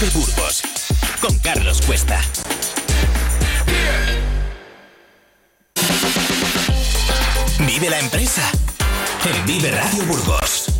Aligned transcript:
Vive 0.00 0.10
Burgos 0.12 0.62
con 1.20 1.36
Carlos 1.40 1.82
Cuesta. 1.82 2.20
Vive 7.66 7.90
la 7.90 7.98
empresa 7.98 8.48
en 9.24 9.46
Vive 9.46 9.72
Radio 9.72 10.04
Burgos. 10.04 10.77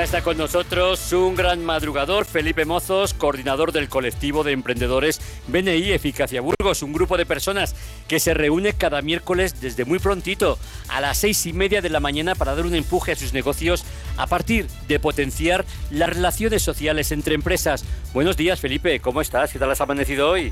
Ya 0.00 0.04
está 0.04 0.22
con 0.22 0.38
nosotros 0.38 1.12
un 1.12 1.34
gran 1.34 1.62
madrugador, 1.62 2.24
Felipe 2.24 2.64
Mozos, 2.64 3.12
coordinador 3.12 3.70
del 3.70 3.90
colectivo 3.90 4.42
de 4.42 4.52
emprendedores 4.52 5.20
BNI 5.48 5.92
Eficacia 5.92 6.40
Burgos, 6.40 6.82
un 6.82 6.94
grupo 6.94 7.18
de 7.18 7.26
personas 7.26 7.76
que 8.08 8.18
se 8.18 8.32
reúne 8.32 8.72
cada 8.72 9.02
miércoles 9.02 9.60
desde 9.60 9.84
muy 9.84 9.98
prontito 9.98 10.58
a 10.88 11.02
las 11.02 11.18
seis 11.18 11.44
y 11.44 11.52
media 11.52 11.82
de 11.82 11.90
la 11.90 12.00
mañana 12.00 12.34
para 12.34 12.54
dar 12.54 12.64
un 12.64 12.74
empuje 12.74 13.12
a 13.12 13.14
sus 13.14 13.34
negocios 13.34 13.84
a 14.16 14.26
partir 14.26 14.68
de 14.88 14.98
potenciar 14.98 15.66
las 15.90 16.08
relaciones 16.08 16.62
sociales 16.62 17.12
entre 17.12 17.34
empresas. 17.34 17.84
Buenos 18.14 18.38
días, 18.38 18.58
Felipe, 18.58 19.00
¿cómo 19.00 19.20
estás? 19.20 19.52
¿Qué 19.52 19.58
tal 19.58 19.70
has 19.70 19.82
amanecido 19.82 20.30
hoy? 20.30 20.50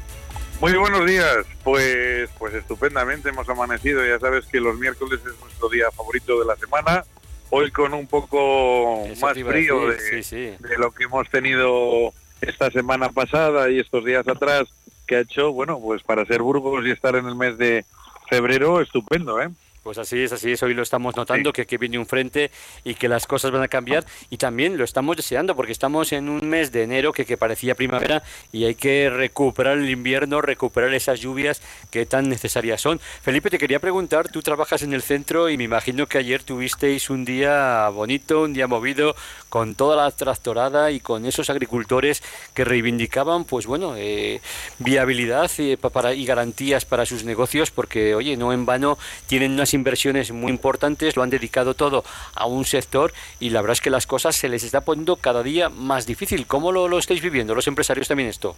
Muy 0.60 0.74
buenos 0.74 1.06
días, 1.06 1.46
pues, 1.64 2.28
pues 2.38 2.52
estupendamente 2.52 3.30
hemos 3.30 3.48
amanecido, 3.48 4.04
ya 4.04 4.18
sabes 4.18 4.44
que 4.44 4.60
los 4.60 4.78
miércoles 4.78 5.20
es 5.20 5.40
nuestro 5.40 5.70
día 5.70 5.90
favorito 5.90 6.38
de 6.38 6.44
la 6.44 6.56
semana 6.56 7.02
hoy 7.50 7.70
con 7.70 7.94
un 7.94 8.06
poco 8.06 9.06
más 9.20 9.32
frío 9.32 9.88
de, 9.88 10.58
lo 10.78 10.90
que 10.92 11.04
hemos 11.04 11.28
tenido 11.30 12.12
esta 12.40 12.70
semana 12.70 13.08
pasada 13.10 13.70
y 13.70 13.78
estos 13.78 14.04
días 14.04 14.26
atrás, 14.28 14.68
que 15.06 15.16
ha 15.16 15.20
hecho, 15.20 15.52
bueno, 15.52 15.80
pues 15.80 16.02
para 16.02 16.24
ser 16.26 16.42
Burgos 16.42 16.84
y 16.86 16.90
estar 16.90 17.16
en 17.16 17.26
el 17.26 17.34
mes 17.34 17.58
de 17.58 17.84
febrero, 18.28 18.80
estupendo, 18.80 19.40
¿eh? 19.40 19.48
Pues 19.88 19.96
así 19.96 20.22
es, 20.22 20.32
así 20.34 20.52
es. 20.52 20.62
Hoy 20.62 20.74
lo 20.74 20.82
estamos 20.82 21.16
notando, 21.16 21.50
que, 21.50 21.64
que 21.64 21.78
viene 21.78 21.98
un 21.98 22.04
frente 22.04 22.50
y 22.84 22.92
que 22.92 23.08
las 23.08 23.26
cosas 23.26 23.52
van 23.52 23.62
a 23.62 23.68
cambiar. 23.68 24.04
Y 24.28 24.36
también 24.36 24.76
lo 24.76 24.84
estamos 24.84 25.16
deseando, 25.16 25.56
porque 25.56 25.72
estamos 25.72 26.12
en 26.12 26.28
un 26.28 26.46
mes 26.46 26.72
de 26.72 26.82
enero 26.82 27.10
que, 27.10 27.24
que 27.24 27.38
parecía 27.38 27.74
primavera 27.74 28.22
y 28.52 28.66
hay 28.66 28.74
que 28.74 29.08
recuperar 29.08 29.78
el 29.78 29.88
invierno, 29.88 30.42
recuperar 30.42 30.92
esas 30.92 31.20
lluvias 31.20 31.62
que 31.90 32.04
tan 32.04 32.28
necesarias 32.28 32.82
son. 32.82 32.98
Felipe, 32.98 33.48
te 33.48 33.56
quería 33.56 33.80
preguntar, 33.80 34.28
tú 34.28 34.42
trabajas 34.42 34.82
en 34.82 34.92
el 34.92 35.00
centro 35.00 35.48
y 35.48 35.56
me 35.56 35.64
imagino 35.64 36.06
que 36.06 36.18
ayer 36.18 36.42
tuvisteis 36.42 37.08
un 37.08 37.24
día 37.24 37.88
bonito, 37.88 38.42
un 38.42 38.52
día 38.52 38.66
movido, 38.66 39.16
con 39.48 39.74
toda 39.74 39.96
la 39.96 40.10
tractorada 40.10 40.90
y 40.90 41.00
con 41.00 41.24
esos 41.24 41.48
agricultores 41.48 42.22
que 42.52 42.66
reivindicaban, 42.66 43.44
pues 43.44 43.64
bueno, 43.64 43.94
eh, 43.96 44.42
viabilidad 44.78 45.50
y, 45.56 45.72
eh, 45.72 45.76
para, 45.78 46.12
y 46.12 46.26
garantías 46.26 46.84
para 46.84 47.06
sus 47.06 47.24
negocios, 47.24 47.70
porque, 47.70 48.14
oye, 48.14 48.36
no 48.36 48.52
en 48.52 48.66
vano 48.66 48.98
tienen 49.26 49.52
unas 49.52 49.72
inversiones 49.78 50.32
muy 50.32 50.50
importantes, 50.50 51.16
lo 51.16 51.22
han 51.22 51.30
dedicado 51.30 51.74
todo 51.74 52.04
a 52.34 52.46
un 52.46 52.64
sector 52.64 53.12
y 53.40 53.50
la 53.50 53.60
verdad 53.60 53.74
es 53.74 53.80
que 53.80 53.90
las 53.90 54.06
cosas 54.06 54.36
se 54.36 54.48
les 54.48 54.64
está 54.64 54.82
poniendo 54.82 55.16
cada 55.16 55.42
día 55.42 55.68
más 55.68 56.06
difícil. 56.06 56.46
¿Cómo 56.46 56.72
lo, 56.72 56.88
lo 56.88 56.98
estáis 56.98 57.22
viviendo 57.22 57.54
los 57.54 57.66
empresarios 57.66 58.08
también 58.08 58.28
esto? 58.28 58.56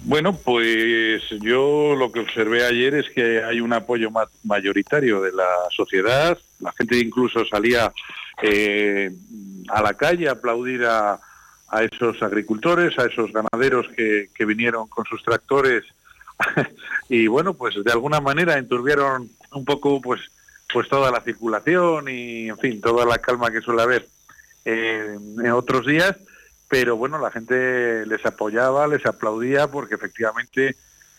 Bueno, 0.00 0.36
pues 0.36 1.22
yo 1.40 1.94
lo 1.96 2.12
que 2.12 2.20
observé 2.20 2.64
ayer 2.64 2.94
es 2.94 3.10
que 3.10 3.42
hay 3.42 3.60
un 3.60 3.72
apoyo 3.72 4.10
mayoritario 4.44 5.20
de 5.20 5.32
la 5.32 5.48
sociedad. 5.70 6.38
La 6.60 6.72
gente 6.72 6.98
incluso 6.98 7.44
salía 7.46 7.92
eh, 8.42 9.10
a 9.68 9.82
la 9.82 9.94
calle 9.94 10.28
a 10.28 10.32
aplaudir 10.32 10.84
a, 10.84 11.18
a, 11.68 11.82
esos 11.82 12.22
agricultores, 12.22 12.96
a 12.98 13.06
esos 13.06 13.32
ganaderos 13.32 13.88
que, 13.96 14.30
que 14.32 14.44
vinieron 14.44 14.86
con 14.86 15.04
sus 15.04 15.22
tractores 15.24 15.84
y 17.08 17.26
bueno, 17.26 17.54
pues 17.54 17.74
de 17.82 17.92
alguna 17.92 18.20
manera 18.20 18.56
enturbiaron 18.56 19.28
un 19.52 19.64
poco 19.64 20.00
pues 20.00 20.20
pues 20.72 20.88
toda 20.88 21.10
la 21.10 21.20
circulación 21.22 22.08
y, 22.08 22.48
en 22.48 22.58
fin, 22.58 22.80
toda 22.80 23.06
la 23.06 23.18
calma 23.18 23.50
que 23.50 23.60
suele 23.60 23.82
haber 23.82 24.08
en 24.64 25.50
otros 25.50 25.86
días, 25.86 26.14
pero 26.68 26.96
bueno, 26.96 27.18
la 27.18 27.30
gente 27.30 28.04
les 28.06 28.24
apoyaba, 28.26 28.86
les 28.86 29.04
aplaudía, 29.06 29.68
porque 29.68 29.94
efectivamente 29.94 30.76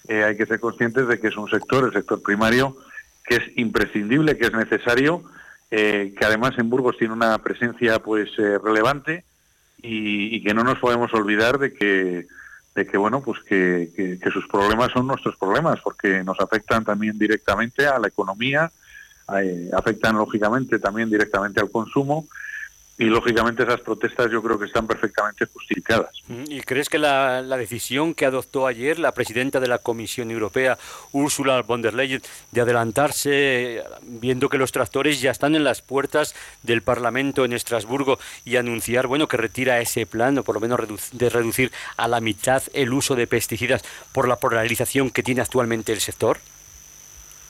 eh, 0.07 0.23
hay 0.23 0.38
que 0.38 0.46
ser 0.46 0.59
conscientes 0.59 1.07
de 1.07 1.19
que 1.19 1.28
es 1.28 1.38
un 1.38 1.50
sector, 1.50 1.85
el 1.85 1.94
sector 1.94 2.22
primario, 2.22 2.78
que 3.25 3.35
es 3.35 3.44
imprescindible, 3.57 4.38
que 4.38 4.46
es 4.46 4.53
necesario, 4.53 5.23
eh, 5.72 6.13
que 6.18 6.25
además 6.25 6.53
en 6.57 6.69
Burgos 6.69 6.97
tiene 6.97 7.13
una 7.13 7.38
presencia 7.40 8.00
pues 8.00 8.29
eh, 8.38 8.57
relevante 8.63 9.23
y, 9.81 10.44
que 10.44 10.53
no 10.53 10.63
nos 10.63 10.79
podemos 10.79 11.13
olvidar 11.13 11.57
de 11.57 11.73
que 11.73 12.28
de 12.75 12.88
que 12.88 12.97
bueno 12.97 13.22
pues 13.22 13.40
que, 13.41 13.91
que 13.96 14.31
sus 14.31 14.47
problemas 14.47 14.91
son 14.91 15.07
nuestros 15.07 15.35
problemas 15.38 15.79
porque 15.81 16.23
nos 16.23 16.40
afectan 16.40 16.84
también 16.84 17.18
directamente 17.18 17.88
a 17.88 18.00
la 18.00 18.07
economía 18.07 18.72
afectan 19.73 20.17
lógicamente 20.17 20.79
también 20.79 21.09
directamente 21.09 21.59
al 21.59 21.72
consumo 21.72 22.28
y 23.00 23.06
lógicamente 23.06 23.63
esas 23.63 23.79
protestas 23.79 24.29
yo 24.29 24.44
creo 24.44 24.59
que 24.59 24.66
están 24.66 24.85
perfectamente 24.85 25.45
justificadas. 25.45 26.22
¿Y 26.28 26.59
crees 26.62 26.90
que 26.90 27.00
la, 27.00 27.41
decisión 27.41 28.13
que 28.13 28.25
adoptó 28.25 28.67
ayer 28.67 29.00
la 29.00 29.13
presidenta 29.13 29.62
de 29.62 29.69
la 29.69 29.78
Comisión 29.78 30.29
Europea, 30.31 30.78
Ursula 31.13 31.62
von 31.62 31.81
der 31.81 31.94
Leyen, 31.94 32.22
de 32.51 32.59
adelantarse, 32.59 33.81
viendo 34.01 34.50
que 34.50 34.57
los 34.57 34.73
tractores 34.73 35.22
ya 35.22 35.31
están 35.31 35.56
en 35.56 35.63
las 35.63 35.81
puertas 35.81 36.35
del 36.61 36.81
Parlamento 36.81 37.46
en 37.46 37.53
Estrasburgo 37.53 38.19
y 38.44 38.57
anunciar, 38.57 39.07
bueno, 39.07 39.29
que 39.29 39.38
retira 39.38 39.79
ese 39.79 40.06
plan, 40.06 40.38
o 40.38 40.44
por 40.44 40.56
lo 40.56 40.61
menos 40.61 41.09
de 41.13 41.29
reducir 41.29 41.72
a 41.96 42.09
la 42.09 42.19
mitad 42.19 42.63
el 42.73 42.91
uso 42.91 43.16
de 43.16 43.28
pesticidas 43.28 43.81
por 44.11 44.28
la 44.28 44.35
polarización 44.35 45.09
que 45.09 45.23
tiene 45.23 45.40
actualmente 45.40 45.94
el 45.94 46.01
sector? 46.01 46.40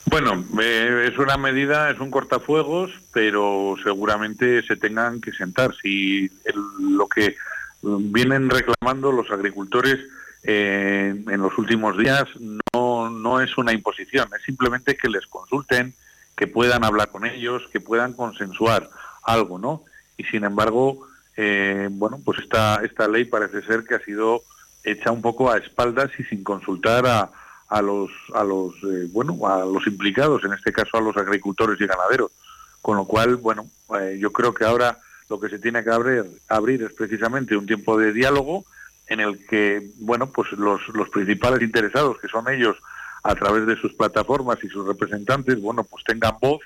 Bueno, 0.05 0.43
eh, 0.61 1.09
es 1.11 1.19
una 1.19 1.37
medida, 1.37 1.91
es 1.91 1.99
un 1.99 2.09
cortafuegos, 2.09 2.91
pero 3.13 3.75
seguramente 3.83 4.63
se 4.63 4.75
tengan 4.75 5.21
que 5.21 5.31
sentar. 5.31 5.75
Si 5.81 6.29
lo 6.79 7.07
que 7.07 7.35
vienen 7.83 8.49
reclamando 8.49 9.11
los 9.11 9.29
agricultores 9.29 9.99
eh, 10.43 11.13
en 11.27 11.41
los 11.41 11.57
últimos 11.57 11.97
días 11.97 12.25
no, 12.73 13.09
no 13.09 13.41
es 13.41 13.57
una 13.57 13.73
imposición, 13.73 14.29
es 14.35 14.43
simplemente 14.43 14.97
que 14.97 15.09
les 15.09 15.27
consulten, 15.27 15.93
que 16.35 16.47
puedan 16.47 16.83
hablar 16.83 17.09
con 17.11 17.25
ellos, 17.25 17.63
que 17.71 17.79
puedan 17.79 18.13
consensuar 18.13 18.89
algo, 19.23 19.59
¿no? 19.59 19.83
Y 20.17 20.23
sin 20.23 20.43
embargo, 20.43 21.07
eh, 21.37 21.87
bueno, 21.91 22.19
pues 22.23 22.39
esta, 22.39 22.81
esta 22.83 23.07
ley 23.07 23.25
parece 23.25 23.61
ser 23.61 23.83
que 23.83 23.95
ha 23.95 23.99
sido 23.99 24.43
hecha 24.83 25.11
un 25.11 25.21
poco 25.21 25.51
a 25.51 25.57
espaldas 25.57 26.09
y 26.17 26.23
sin 26.23 26.43
consultar 26.43 27.05
a, 27.05 27.31
a 27.69 27.81
los 27.81 28.09
a 28.33 28.43
los 28.43 28.73
eh, 28.83 29.07
bueno 29.11 29.37
a 29.47 29.63
los 29.63 29.85
implicados 29.87 30.43
en 30.43 30.53
este 30.53 30.71
caso 30.71 30.97
a 30.97 31.01
los 31.01 31.15
agricultores 31.17 31.79
y 31.79 31.85
ganaderos. 31.87 32.31
Con 32.81 32.97
lo 32.97 33.05
cual 33.05 33.35
bueno 33.35 33.67
eh, 33.99 34.17
yo 34.19 34.31
creo 34.31 34.53
que 34.53 34.65
ahora 34.65 34.97
lo 35.29 35.39
que 35.39 35.49
se 35.49 35.59
tiene 35.59 35.83
que 35.83 35.91
abrir 35.91 36.25
abrir 36.47 36.83
es 36.83 36.93
precisamente 36.93 37.55
un 37.55 37.67
tiempo 37.67 37.97
de 37.97 38.11
diálogo 38.13 38.65
en 39.07 39.19
el 39.19 39.45
que 39.45 39.91
bueno 39.99 40.31
pues 40.31 40.51
los, 40.53 40.87
los 40.89 41.09
principales 41.09 41.61
interesados 41.61 42.17
que 42.19 42.27
son 42.27 42.49
ellos 42.49 42.77
a 43.23 43.35
través 43.35 43.65
de 43.65 43.75
sus 43.75 43.93
plataformas 43.93 44.57
y 44.63 44.69
sus 44.69 44.87
representantes 44.87 45.61
bueno 45.61 45.83
pues 45.83 46.03
tengan 46.03 46.37
voz 46.41 46.61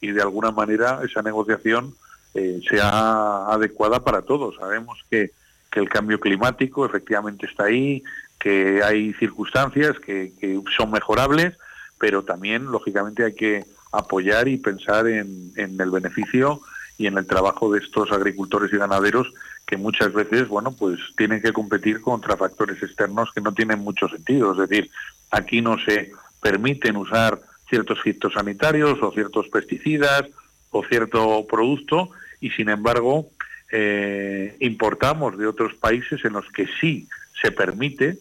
y 0.00 0.12
de 0.12 0.22
alguna 0.22 0.50
manera 0.50 1.00
esa 1.04 1.22
negociación 1.22 1.94
eh, 2.34 2.60
sea 2.68 3.46
adecuada 3.46 4.04
para 4.04 4.22
todos. 4.22 4.56
Sabemos 4.56 4.98
que 5.10 5.32
que 5.76 5.80
el 5.80 5.90
cambio 5.90 6.18
climático 6.18 6.86
efectivamente 6.86 7.44
está 7.44 7.64
ahí, 7.64 8.02
que 8.38 8.82
hay 8.82 9.12
circunstancias 9.14 9.98
que, 9.98 10.32
son 10.76 10.90
mejorables, 10.90 11.54
pero 11.98 12.24
también, 12.24 12.66
lógicamente, 12.66 13.24
hay 13.24 13.34
que 13.34 13.64
apoyar 13.92 14.48
y 14.48 14.58
pensar 14.58 15.06
en, 15.06 15.52
el 15.56 15.90
beneficio 15.90 16.60
y 16.98 17.06
en 17.06 17.18
el 17.18 17.26
trabajo 17.26 17.72
de 17.72 17.80
estos 17.80 18.12
agricultores 18.12 18.72
y 18.72 18.76
ganaderos 18.76 19.32
que 19.66 19.76
muchas 19.76 20.12
veces, 20.12 20.48
bueno, 20.48 20.72
pues 20.72 20.98
tienen 21.16 21.42
que 21.42 21.52
competir 21.52 22.00
contra 22.00 22.36
factores 22.36 22.82
externos 22.82 23.32
que 23.32 23.40
no 23.40 23.52
tienen 23.52 23.80
mucho 23.80 24.08
sentido. 24.08 24.52
Es 24.52 24.68
decir, 24.68 24.90
aquí 25.30 25.60
no 25.60 25.78
se 25.78 26.12
permiten 26.40 26.96
usar 26.96 27.40
ciertos 27.68 28.00
fitosanitarios 28.00 29.02
o 29.02 29.10
ciertos 29.10 29.48
pesticidas 29.48 30.24
o 30.70 30.84
cierto 30.84 31.44
producto 31.48 32.10
y, 32.40 32.50
sin 32.50 32.68
embargo, 32.68 33.28
eh, 33.72 34.56
importamos 34.60 35.36
de 35.36 35.46
otros 35.46 35.74
países 35.74 36.24
en 36.24 36.34
los 36.34 36.46
que 36.52 36.68
sí 36.80 37.08
se 37.40 37.50
permite 37.50 38.18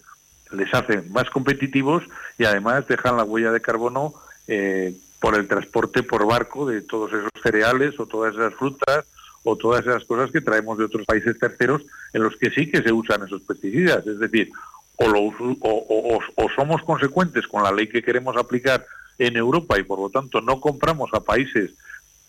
les 0.51 0.73
hacen 0.73 1.11
más 1.11 1.29
competitivos 1.29 2.03
y 2.37 2.45
además 2.45 2.87
dejan 2.87 3.17
la 3.17 3.23
huella 3.23 3.51
de 3.51 3.61
carbono 3.61 4.13
eh, 4.47 4.95
por 5.19 5.35
el 5.35 5.47
transporte 5.47 6.03
por 6.03 6.25
barco 6.27 6.67
de 6.67 6.81
todos 6.81 7.11
esos 7.11 7.31
cereales 7.41 7.99
o 7.99 8.05
todas 8.05 8.33
esas 8.33 8.53
frutas 8.53 9.05
o 9.43 9.55
todas 9.55 9.85
esas 9.85 10.03
cosas 10.05 10.31
que 10.31 10.41
traemos 10.41 10.77
de 10.77 10.85
otros 10.85 11.05
países 11.05 11.37
terceros 11.39 11.83
en 12.13 12.23
los 12.23 12.35
que 12.35 12.49
sí 12.49 12.69
que 12.69 12.81
se 12.81 12.91
usan 12.91 13.23
esos 13.23 13.41
pesticidas. 13.41 14.05
Es 14.07 14.19
decir, 14.19 14.49
o, 14.97 15.07
lo, 15.07 15.21
o, 15.21 16.19
o 16.35 16.49
somos 16.55 16.81
consecuentes 16.83 17.47
con 17.47 17.63
la 17.63 17.71
ley 17.71 17.87
que 17.87 18.03
queremos 18.03 18.37
aplicar 18.37 18.85
en 19.17 19.35
Europa 19.37 19.77
y 19.79 19.83
por 19.83 19.99
lo 19.99 20.09
tanto 20.09 20.41
no 20.41 20.59
compramos 20.59 21.13
a 21.13 21.21
países 21.21 21.71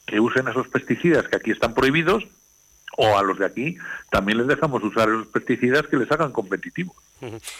que 0.06 0.20
usen 0.20 0.48
esos 0.48 0.68
pesticidas 0.68 1.26
que 1.28 1.36
aquí 1.36 1.50
están 1.50 1.74
prohibidos, 1.74 2.24
o 2.96 3.16
a 3.16 3.22
los 3.22 3.38
de 3.38 3.46
aquí 3.46 3.76
también 4.10 4.38
les 4.38 4.46
dejamos 4.46 4.82
usar 4.82 5.08
esos 5.08 5.26
pesticidas 5.28 5.86
que 5.86 5.96
les 5.96 6.10
hagan 6.10 6.32
competitivos. 6.32 6.96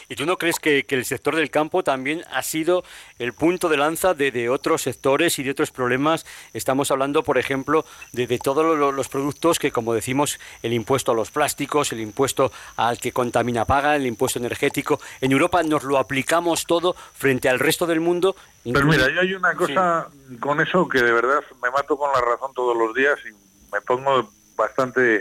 ¿Y 0.09 0.17
tú 0.17 0.27
no 0.27 0.37
crees 0.37 0.61
que, 0.61 0.85
el 0.89 1.05
sector 1.07 1.35
del 1.35 1.51
campo 1.51 1.83
también 1.83 2.23
ha 2.31 2.43
sido 2.43 2.85
el 3.19 3.33
punto 3.33 3.69
de 3.71 3.79
lanza 3.79 4.13
de, 4.13 4.49
otros 4.51 4.83
sectores 4.83 5.39
y 5.39 5.43
de 5.43 5.51
otros 5.51 5.71
problemas? 5.71 6.27
Estamos 6.53 6.91
hablando, 6.91 7.23
por 7.23 7.39
ejemplo, 7.39 7.85
de, 8.13 8.27
todos 8.39 8.79
los, 8.95 9.09
productos 9.09 9.59
que, 9.59 9.73
como 9.73 9.95
decimos, 9.95 10.39
el 10.63 10.73
impuesto 10.75 11.13
a 11.13 11.15
los 11.15 11.31
plásticos, 11.31 11.93
el 11.93 12.01
impuesto 12.01 12.53
al 12.77 12.99
que 12.99 13.13
contamina 13.13 13.65
paga, 13.65 13.97
el 13.97 14.07
impuesto 14.07 14.39
energético. 14.39 15.01
En 15.21 15.33
Europa 15.33 15.63
nos 15.63 15.85
lo 15.85 15.99
aplicamos 15.99 16.67
todo 16.67 16.95
frente 17.15 17.49
al 17.49 17.59
resto 17.59 17.87
del 17.87 18.01
mundo. 18.01 18.37
Pero 18.63 18.87
mira, 18.87 19.11
yo 19.11 19.21
hay 19.21 19.35
una 19.35 19.55
cosa 19.55 20.09
con 20.39 20.61
eso 20.61 20.87
que 20.87 21.03
de 21.03 21.13
verdad 21.13 21.41
me 21.63 21.71
mato 21.71 21.97
con 21.97 22.13
la 22.13 22.21
razón 22.21 22.53
todos 22.55 22.77
los 22.77 22.95
días 22.95 23.19
y 23.25 23.33
me 23.73 23.81
pongo 23.81 24.31
bastante, 24.57 25.21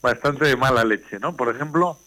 bastante 0.00 0.46
de 0.46 0.56
mala 0.56 0.84
leche, 0.84 1.18
¿no? 1.18 1.36
Por 1.36 1.54
ejemplo 1.54 1.98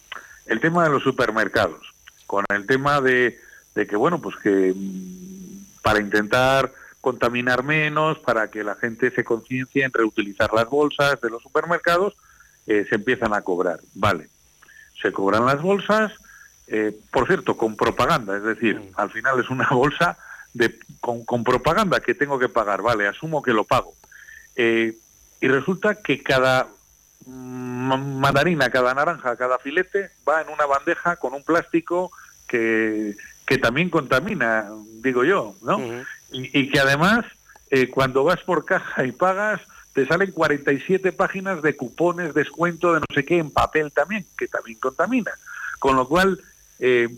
el 0.49 0.59
tema 0.59 0.83
de 0.83 0.89
los 0.89 1.03
supermercados, 1.03 1.93
con 2.25 2.43
el 2.49 2.65
tema 2.65 3.01
de, 3.01 3.39
que, 3.75 3.95
bueno, 3.95 4.19
pues 4.19 4.35
que 4.37 4.73
mm, 4.75 5.81
para 5.83 5.99
intentar 5.99 6.73
contaminar 7.01 7.63
menos, 7.63 8.17
para 8.19 8.49
que 8.49 8.63
la 8.63 8.75
gente 8.75 9.11
se 9.11 9.23
conciencie 9.23 9.85
en 9.85 9.93
reutilizar 9.93 10.51
las 10.53 10.67
bolsas 10.67 11.21
de 11.21 11.29
los 11.29 11.41
supermercados, 11.41 12.15
eh, 12.67 12.85
se 12.89 12.95
empiezan 12.95 13.33
a 13.33 13.41
cobrar. 13.41 13.79
Vale, 13.93 14.27
se 15.01 15.11
cobran 15.11 15.45
las 15.45 15.61
bolsas, 15.61 16.11
eh, 16.67 16.97
por 17.11 17.27
cierto, 17.27 17.55
con 17.55 17.75
propaganda, 17.75 18.35
es 18.35 18.43
decir, 18.43 18.79
mm. 18.79 18.99
al 18.99 19.11
final 19.11 19.39
es 19.39 19.49
una 19.49 19.69
bolsa 19.71 20.17
de, 20.53 20.77
con, 20.99 21.43
propaganda 21.43 21.99
que 21.99 22.15
tengo 22.15 22.39
que 22.39 22.49
pagar, 22.49 22.81
vale, 22.81 23.07
asumo 23.07 23.43
que 23.43 23.53
lo 23.53 23.65
pago. 23.65 23.93
Eh, 24.55 24.97
y 25.41 25.47
resulta 25.47 25.95
que 25.95 26.21
cada 26.21 26.67
mandarina, 27.25 28.69
cada 28.69 28.93
naranja, 28.93 29.35
cada 29.35 29.59
filete 29.59 30.11
va 30.27 30.41
en 30.41 30.49
una 30.49 30.65
bandeja 30.65 31.17
con 31.17 31.33
un 31.33 31.43
plástico 31.43 32.11
que, 32.47 33.15
que 33.45 33.57
también 33.57 33.89
contamina, 33.89 34.69
digo 35.01 35.23
yo, 35.23 35.55
¿no? 35.61 35.79
y, 36.31 36.69
que 36.69 36.79
además, 36.79 37.25
eh, 37.69 37.89
cuando 37.89 38.23
vas 38.23 38.39
por 38.41 38.65
caja 38.65 39.05
y 39.05 39.11
pagas, 39.11 39.61
te 39.93 40.05
salen 40.05 40.31
47 40.31 41.11
páginas 41.11 41.61
de 41.61 41.75
cupones, 41.75 42.33
descuento 42.33 42.93
de 42.93 42.99
no 42.99 43.05
sé 43.13 43.25
qué 43.25 43.37
en 43.37 43.51
papel 43.51 43.91
también, 43.91 44.25
que 44.37 44.47
también 44.47 44.79
contamina. 44.79 45.31
Con 45.79 45.95
lo 45.95 46.07
cual, 46.07 46.39
eh, 46.79 47.09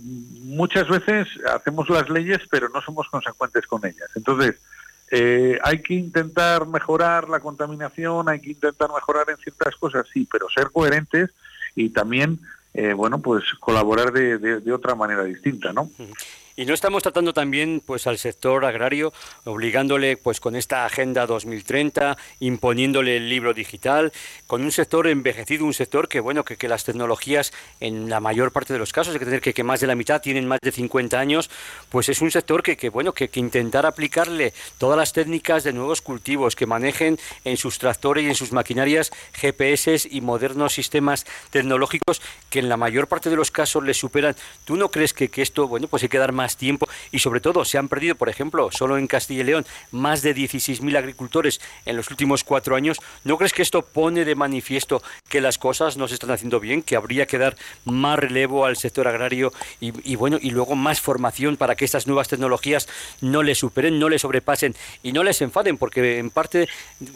muchas 0.43 0.87
veces 0.87 1.27
hacemos 1.53 1.89
las 1.89 2.09
leyes, 2.09 2.39
pero 2.49 2.69
no 2.69 2.81
somos 2.81 3.07
consecuentes 3.09 3.67
con 3.67 3.85
ellas. 3.85 4.09
Entonces, 4.15 4.55
eh, 5.11 5.59
hay 5.63 5.81
que 5.81 5.93
intentar 5.93 6.65
mejorar 6.65 7.27
la 7.27 7.41
contaminación, 7.41 8.29
hay 8.29 8.39
que 8.39 8.51
intentar 8.51 8.89
mejorar 8.93 9.29
en 9.29 9.37
ciertas 9.37 9.75
cosas, 9.75 10.05
sí, 10.13 10.27
pero 10.31 10.49
ser 10.49 10.71
coherentes 10.71 11.31
y 11.75 11.89
también, 11.89 12.39
eh, 12.73 12.93
bueno, 12.93 13.19
pues 13.19 13.43
colaborar 13.59 14.13
de, 14.13 14.37
de, 14.37 14.73
otra 14.73 14.95
manera 14.95 15.23
distinta, 15.25 15.73
¿no? 15.73 15.89
Y 16.55 16.65
no 16.65 16.73
estamos 16.73 17.03
tratando 17.03 17.33
también 17.33 17.81
pues 17.85 18.07
al 18.07 18.17
sector 18.17 18.65
agrario, 18.65 19.13
obligándole 19.45 20.17
pues 20.17 20.39
con 20.39 20.55
esta 20.55 20.85
agenda 20.85 21.25
2030, 21.25 22.17
imponiéndole 22.39 23.17
el 23.17 23.29
libro 23.29 23.53
digital, 23.53 24.11
con 24.47 24.61
un 24.61 24.71
sector 24.71 25.07
envejecido, 25.07 25.65
un 25.65 25.73
sector 25.73 26.09
que 26.09 26.19
bueno, 26.19 26.43
que, 26.43 26.57
que 26.57 26.67
las 26.67 26.83
tecnologías 26.83 27.53
en 27.79 28.09
la 28.09 28.19
mayor 28.19 28.51
parte 28.51 28.73
de 28.73 28.79
los 28.79 28.91
casos, 28.91 29.13
hay 29.13 29.19
que 29.19 29.25
tener 29.25 29.41
que, 29.41 29.53
que 29.53 29.63
más 29.63 29.79
de 29.79 29.87
la 29.87 29.95
mitad 29.95 30.21
tienen 30.21 30.47
más 30.47 30.59
de 30.61 30.71
50 30.71 31.17
años, 31.17 31.49
pues 31.89 32.09
es 32.09 32.21
un 32.21 32.31
sector 32.31 32.63
que, 32.63 32.75
que 32.75 32.89
bueno, 32.89 33.13
que, 33.13 33.29
que 33.29 33.39
intentar 33.39 33.85
aplicarle 33.85 34.53
todas 34.77 34.97
las 34.97 35.13
técnicas 35.13 35.63
de 35.63 35.71
nuevos 35.71 36.01
cultivos, 36.01 36.55
que 36.55 36.65
manejen 36.65 37.17
en 37.45 37.57
sus 37.57 37.79
tractores 37.79 38.25
y 38.25 38.27
en 38.27 38.35
sus 38.35 38.51
maquinarias 38.51 39.11
GPS 39.33 40.07
y 40.09 40.19
modernos 40.21 40.73
sistemas 40.73 41.25
tecnológicos 41.49 42.21
que 42.49 42.59
en 42.59 42.67
la 42.67 42.77
mayor 42.77 43.07
parte 43.07 43.29
de 43.29 43.35
los 43.35 43.51
casos 43.51 43.83
les 43.83 43.97
superan. 43.97 44.35
¿Tú 44.65 44.75
no 44.75 44.89
crees 44.89 45.13
que, 45.13 45.29
que 45.29 45.41
esto, 45.41 45.67
bueno, 45.67 45.87
pues 45.87 46.03
hay 46.03 46.09
que 46.09 46.17
dar 46.17 46.31
más 46.31 46.40
más 46.41 46.57
tiempo 46.57 46.89
y 47.11 47.19
sobre 47.19 47.39
todo 47.39 47.63
se 47.65 47.77
han 47.77 47.87
perdido, 47.87 48.15
por 48.15 48.27
ejemplo, 48.27 48.69
solo 48.71 48.97
en 48.97 49.05
Castilla 49.05 49.41
y 49.41 49.43
León, 49.43 49.65
más 49.91 50.23
de 50.23 50.35
16.000 50.35 50.97
agricultores 50.97 51.61
en 51.85 51.95
los 51.95 52.09
últimos 52.09 52.43
cuatro 52.43 52.75
años. 52.75 52.99
¿No 53.23 53.37
crees 53.37 53.53
que 53.53 53.61
esto 53.61 53.83
pone 53.83 54.25
de 54.25 54.33
manifiesto 54.33 55.03
que 55.29 55.39
las 55.39 55.59
cosas 55.59 55.97
no 55.97 56.07
se 56.07 56.15
están 56.15 56.31
haciendo 56.31 56.59
bien, 56.59 56.81
que 56.81 56.95
habría 56.95 57.27
que 57.27 57.37
dar 57.37 57.55
más 57.85 58.17
relevo 58.17 58.65
al 58.65 58.75
sector 58.75 59.07
agrario 59.07 59.53
y, 59.79 60.15
bueno, 60.15 60.39
y 60.41 60.49
luego 60.49 60.75
más 60.75 60.99
formación 60.99 61.57
para 61.57 61.75
que 61.75 61.85
estas 61.85 62.07
nuevas 62.07 62.27
tecnologías 62.27 62.89
no 63.21 63.43
les 63.43 63.59
superen, 63.59 63.99
no 63.99 64.09
les 64.09 64.21
sobrepasen 64.21 64.75
y 65.03 65.11
no 65.11 65.23
les 65.23 65.41
enfaden? 65.43 65.77
Porque 65.77 66.17
en 66.17 66.31
parte 66.31 66.67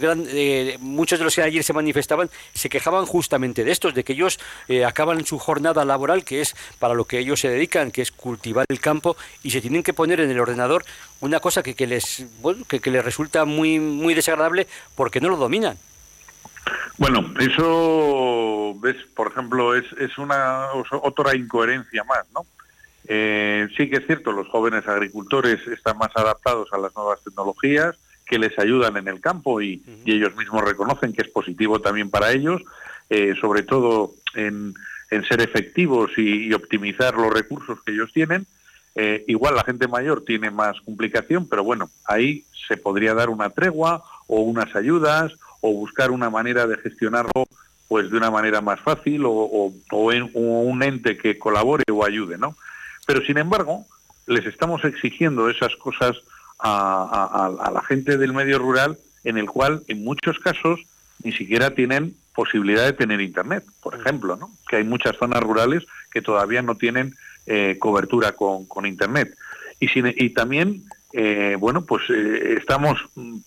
eh, 0.04 0.78
muchos 0.80 1.18
de 1.18 1.25
los 1.25 1.33
que 1.33 1.42
ayer 1.42 1.63
se 1.63 1.74
manifestaban 1.74 2.30
se 2.54 2.69
quejaban 2.69 3.07
justamente 3.07 3.63
de 3.63 3.71
estos, 3.71 3.95
de 3.95 4.04
que 4.04 4.13
ellos 4.13 4.39
eh, 4.68 4.86
acaban 4.86 5.25
su 5.25 5.39
jornada 5.39 5.83
laboral, 5.83 6.24
que 6.24 6.42
es 6.42 6.56
para 6.78 6.94
lo 6.94 7.06
que 7.06 7.18
ellos 7.18 7.39
se 7.39 7.50
dedican, 7.50 7.89
que 7.89 8.04
es 8.04 8.12
cultivar 8.12 8.66
el 8.69 8.80
campo, 8.80 9.14
y 9.44 9.51
se 9.51 9.62
tienen 9.62 9.83
que 9.83 9.94
poner 9.94 10.19
en 10.19 10.29
el 10.29 10.39
ordenador 10.39 10.83
una 11.21 11.39
cosa 11.39 11.63
que, 11.63 11.75
que 11.75 11.88
les 11.88 12.25
que, 12.67 12.91
les 12.91 13.06
resulta 13.06 13.45
muy 13.45 13.79
muy 13.79 14.13
desagradable 14.13 14.67
porque 14.95 15.21
no 15.21 15.29
lo 15.29 15.38
dominan. 15.38 15.77
Bueno, 16.97 17.33
eso 17.39 18.75
ves, 18.79 18.95
por 19.15 19.27
ejemplo, 19.27 19.75
es, 19.75 19.85
es 20.00 20.17
una 20.17 20.69
otra 20.73 21.35
incoherencia 21.35 22.03
más, 22.03 22.25
¿no? 22.33 22.45
Eh, 23.07 23.67
sí 23.77 23.89
que 23.89 23.97
es 23.97 24.07
cierto, 24.07 24.31
los 24.31 24.47
jóvenes 24.47 24.88
agricultores 24.88 25.65
están 25.68 25.97
más 25.97 26.09
adaptados 26.15 26.69
a 26.73 26.77
las 26.77 26.95
nuevas 26.95 27.23
tecnologías 27.23 27.95
que 28.25 28.39
les 28.39 28.57
ayudan 28.57 28.97
en 28.97 29.07
el 29.07 29.21
campo 29.21 29.61
y, 29.61 29.83
ellos 30.06 30.35
mismos 30.35 30.63
reconocen 30.63 31.13
que 31.13 31.21
es 31.21 31.29
positivo 31.29 31.79
también 31.79 32.09
para 32.09 32.31
ellos, 32.31 32.63
eh, 33.09 33.35
sobre 33.39 33.63
todo 33.63 34.13
en, 34.33 34.73
ser 35.29 35.41
efectivos 35.41 36.11
y, 36.18 36.51
optimizar 36.53 37.15
los 37.15 37.31
recursos 37.31 37.79
que 37.83 37.91
ellos 37.91 38.11
tienen, 38.11 38.47
eh, 38.95 39.25
igual 39.27 39.56
la 39.56 39.63
gente 39.63 39.88
mayor 39.88 40.24
tiene 40.24 40.50
más 40.51 40.80
complicación, 40.81 41.47
pero 41.47 41.63
bueno, 41.63 41.89
ahí 42.06 42.45
se 42.68 42.77
podría 42.77 43.13
dar 43.13 43.30
una 43.30 43.50
tregua 43.50 44.03
o 44.27 44.42
unas 44.42 44.74
ayudas 44.75 45.33
o 45.59 45.74
buscar 45.74 46.12
una 46.12 46.30
manera 46.30 46.65
de 46.65 46.77
gestionarlo 46.77 47.47
pues 47.88 48.09
de 48.09 48.18
una 48.18 48.31
manera 48.31 48.62
más 48.62 48.80
fácil 48.80 49.24
o, 49.25 49.71
un 49.92 50.83
ente 50.83 51.18
que 51.18 51.38
colabore 51.38 51.83
o 51.92 52.03
ayude, 52.03 52.38
¿no? 52.38 52.56
Pero 53.06 53.21
sin 53.21 53.38
embargo, 53.38 53.86
les 54.25 54.45
estamos 54.45 54.83
exigiendo 54.86 55.50
esas 55.50 55.75
cosas 55.75 56.18
a, 56.57 57.51
a 57.62 57.71
la 57.71 57.81
gente 57.83 58.18
del 58.18 58.33
medio 58.33 58.57
rural 58.57 58.97
en 59.24 59.38
el 59.38 59.45
cual 59.45 59.83
en 59.88 60.03
muchos 60.03 60.39
casos 60.39 60.80
ni 61.24 61.31
siquiera 61.31 61.75
tienen 61.75 62.15
posibilidad 62.33 62.86
de 62.86 62.94
tener 62.94 63.21
internet, 63.21 63.63
por 63.81 63.95
ejemplo, 63.95 64.36
¿no? 64.36 64.51
Que 64.68 64.77
hay 64.77 64.83
muchas 64.83 65.15
zonas 65.18 65.42
rurales 65.44 65.86
que 66.12 66.21
todavía 66.21 66.62
no 66.62 66.75
tienen 66.75 67.15
eh, 67.45 67.77
cobertura 67.80 68.33
con, 68.33 68.86
Internet. 68.86 69.36
Y, 69.80 70.30
también, 70.31 70.83
eh, 71.14 71.57
bueno, 71.59 71.85
pues 71.85 72.04
eh, 72.09 72.56
estamos 72.57 72.97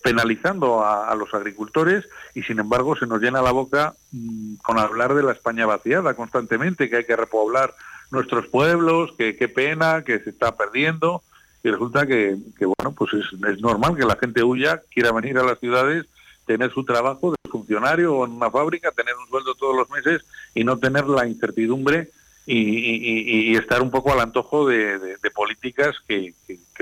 penalizando 0.02 0.84
a, 0.84 1.14
los 1.14 1.32
agricultores 1.34 2.08
y 2.34 2.42
sin 2.42 2.60
embargo 2.60 2.94
se 2.96 3.06
nos 3.06 3.20
llena 3.20 3.42
la 3.42 3.50
boca 3.50 3.94
mm, 4.12 4.56
con 4.56 4.78
hablar 4.78 5.14
de 5.14 5.22
la 5.22 5.32
España 5.32 5.66
vaciada 5.66 6.14
constantemente, 6.14 6.88
que 6.88 6.96
hay 6.96 7.04
que 7.04 7.16
repoblar 7.16 7.74
nuestros 8.10 8.46
pueblos, 8.46 9.12
que 9.18 9.36
qué 9.36 9.48
pena, 9.48 10.04
que 10.04 10.20
se 10.20 10.30
está 10.30 10.56
perdiendo. 10.56 11.22
Y 11.64 11.70
resulta 11.70 12.06
que, 12.06 12.36
que 12.56 12.66
bueno, 12.66 12.94
pues 12.96 13.14
es, 13.14 13.26
es 13.48 13.60
normal 13.60 13.96
que 13.96 14.04
la 14.04 14.16
gente 14.16 14.44
huya, 14.44 14.82
quiera 14.90 15.12
venir 15.12 15.38
a 15.38 15.42
las 15.42 15.58
ciudades 15.58 16.06
tener 16.48 16.72
su 16.72 16.82
trabajo 16.82 17.30
de 17.30 17.50
funcionario 17.50 18.16
o 18.16 18.24
en 18.24 18.32
una 18.32 18.50
fábrica, 18.50 18.90
tener 18.90 19.14
un 19.14 19.28
sueldo 19.28 19.54
todos 19.54 19.76
los 19.76 19.90
meses 19.90 20.24
y 20.54 20.64
no 20.64 20.78
tener 20.78 21.06
la 21.06 21.28
incertidumbre 21.28 22.08
y, 22.50 23.56
estar 23.56 23.82
un 23.82 23.90
poco 23.90 24.12
al 24.12 24.20
antojo 24.20 24.66
de, 24.66 25.18
políticas 25.34 25.96
que, 26.06 26.34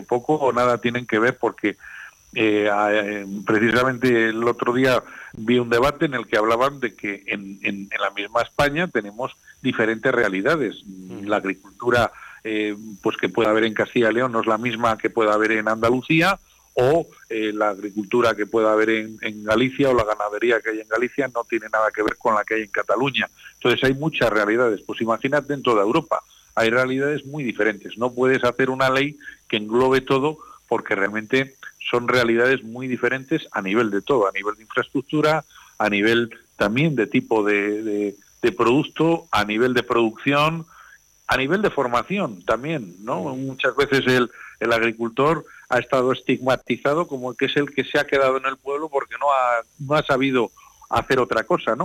poco 0.07 0.35
o 0.35 0.53
nada 0.53 0.79
tienen 0.79 1.07
que 1.07 1.19
ver 1.19 1.37
porque 1.39 1.77
eh, 2.35 2.71
eh, 2.71 3.27
precisamente 3.45 4.29
el 4.29 4.45
otro 4.45 4.73
día 4.73 5.03
vi 5.33 5.59
un 5.59 5.71
debate 5.71 6.05
en 6.05 6.15
el 6.15 6.27
que 6.27 6.37
hablaban 6.37 6.81
de 6.81 6.95
que 6.95 7.25
en, 7.27 7.89
la 7.99 8.11
misma 8.11 8.43
España 8.43 8.87
tenemos 8.89 9.37
diferentes 9.63 10.13
realidades. 10.13 10.77
Mm. 10.85 11.27
La 11.27 11.39
agricultura 11.39 12.13
eh, 12.45 12.77
pues 13.03 13.17
que 13.17 13.29
puede 13.29 13.49
haber 13.49 13.65
en 13.65 13.75
Castilla 13.75 14.11
y 14.11 14.15
León 14.15 14.33
no 14.33 14.41
es 14.41 14.47
la 14.47 14.59
misma 14.59 14.97
que 14.97 15.11
puede 15.11 15.33
haber 15.33 15.53
en 15.53 15.69
Andalucía 15.69 16.39
o 16.77 17.07
eh, 17.31 17.53
la 17.55 17.71
agricultura 17.71 18.35
que 18.35 18.47
pueda 18.47 18.73
haber 18.73 18.91
en, 18.91 19.45
Galicia 19.45 19.91
o 19.91 19.95
la 19.95 20.05
ganadería 20.05 20.61
que 20.61 20.71
hay 20.71 20.81
en 20.81 20.89
Galicia 20.89 21.29
no 21.29 21.45
tiene 21.45 21.69
nada 21.73 21.91
que 21.91 22.03
ver 22.03 22.17
con 22.17 22.35
la 22.35 22.45
que 22.45 22.55
hay 22.55 22.63
en 22.63 22.71
Cataluña. 22.71 23.29
Entonces 23.55 23.83
hay 23.85 23.95
muchas 23.95 24.31
realidades. 24.31 24.83
Pues 24.83 25.01
imagínate 25.01 25.55
en 25.55 25.63
toda 25.63 25.83
Europa, 25.83 26.23
hay 26.55 26.69
realidades 26.69 27.25
muy 27.25 27.45
diferentes. 27.45 27.97
No 27.97 28.13
puedes 28.13 28.45
hacer 28.45 28.69
una 28.69 28.91
ley 28.91 29.19
que 29.49 29.57
englobe 29.57 30.03
todo 30.03 30.39
porque 30.69 30.95
realmente 30.95 31.57
son 31.91 32.09
realidades 32.09 32.63
muy 32.63 32.89
diferentes 32.89 33.47
a 33.53 33.63
nivel 33.63 33.91
de 33.91 34.03
todo, 34.03 34.29
a 34.29 34.33
nivel 34.33 34.57
de 34.57 34.63
infraestructura, 34.63 35.45
a 35.79 35.89
nivel 35.89 36.31
también 36.57 36.95
de 36.95 37.07
tipo 37.07 37.43
de, 37.43 38.15
producto, 38.57 39.27
a 39.31 39.45
nivel 39.45 39.73
de 39.73 39.83
producción, 39.83 40.67
a 41.27 41.37
nivel 41.37 41.63
de 41.63 41.71
formación 41.71 42.45
también, 42.45 42.97
¿no? 43.01 43.35
Muchas 43.35 43.75
veces 43.77 44.07
el, 44.07 44.31
el 44.61 44.73
agricultor 44.73 45.45
ha 45.69 45.79
estado 45.79 46.13
estigmatizado 46.13 47.07
como 47.07 47.35
que 47.35 47.47
es 47.47 47.57
el 47.57 47.71
que 47.75 47.85
se 47.85 47.99
ha 47.99 48.07
quedado 48.07 48.37
en 48.37 48.47
el 48.47 48.57
pueblo 48.57 48.89
porque 48.89 49.15
no 49.21 49.27
ha, 49.31 49.63
no 49.79 49.95
ha 49.95 50.03
sabido 50.03 50.51
hacer 50.91 51.19
otra 51.19 51.45
cosa, 51.45 51.75
¿no? 51.75 51.85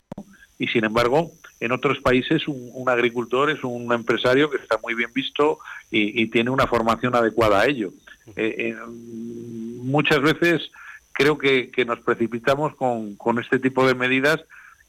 Y 0.59 0.67
sin 0.67 0.85
embargo, 0.85 1.31
en 1.59 1.71
otros 1.71 1.99
países 1.99 2.47
un, 2.47 2.87
agricultor 2.87 3.49
es 3.49 3.63
un 3.63 3.91
empresario 3.91 4.49
que 4.49 4.57
está 4.57 4.77
muy 4.77 4.93
bien 4.93 5.11
visto 5.13 5.59
y, 5.89 6.27
tiene 6.27 6.51
una 6.51 6.67
formación 6.67 7.15
adecuada 7.15 7.61
a 7.61 7.65
ello. 7.65 7.91
Eh, 8.35 8.55
eh, 8.57 8.75
muchas 8.87 10.21
veces 10.21 10.69
creo 11.13 11.37
que, 11.37 11.71
nos 11.85 11.99
precipitamos 12.01 12.75
con, 12.75 13.15
con 13.15 13.39
este 13.39 13.57
tipo 13.57 13.87
de 13.87 13.95
medidas 13.95 14.41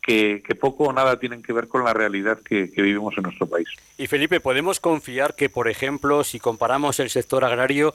que, 0.02 0.42
poco 0.60 0.84
o 0.84 0.92
nada 0.92 1.18
tienen 1.18 1.42
que 1.42 1.52
ver 1.52 1.68
con 1.68 1.84
la 1.84 1.94
realidad 1.94 2.38
que, 2.40 2.64
vivimos 2.64 3.14
en 3.16 3.22
nuestro 3.22 3.46
país. 3.46 3.68
Y 3.96 4.08
Felipe, 4.08 4.40
¿podemos 4.40 4.80
confiar 4.80 5.34
que, 5.34 5.48
por 5.48 5.68
ejemplo, 5.68 6.24
si 6.24 6.40
comparamos 6.40 6.98
el 6.98 7.08
sector 7.08 7.44
agrario 7.44 7.94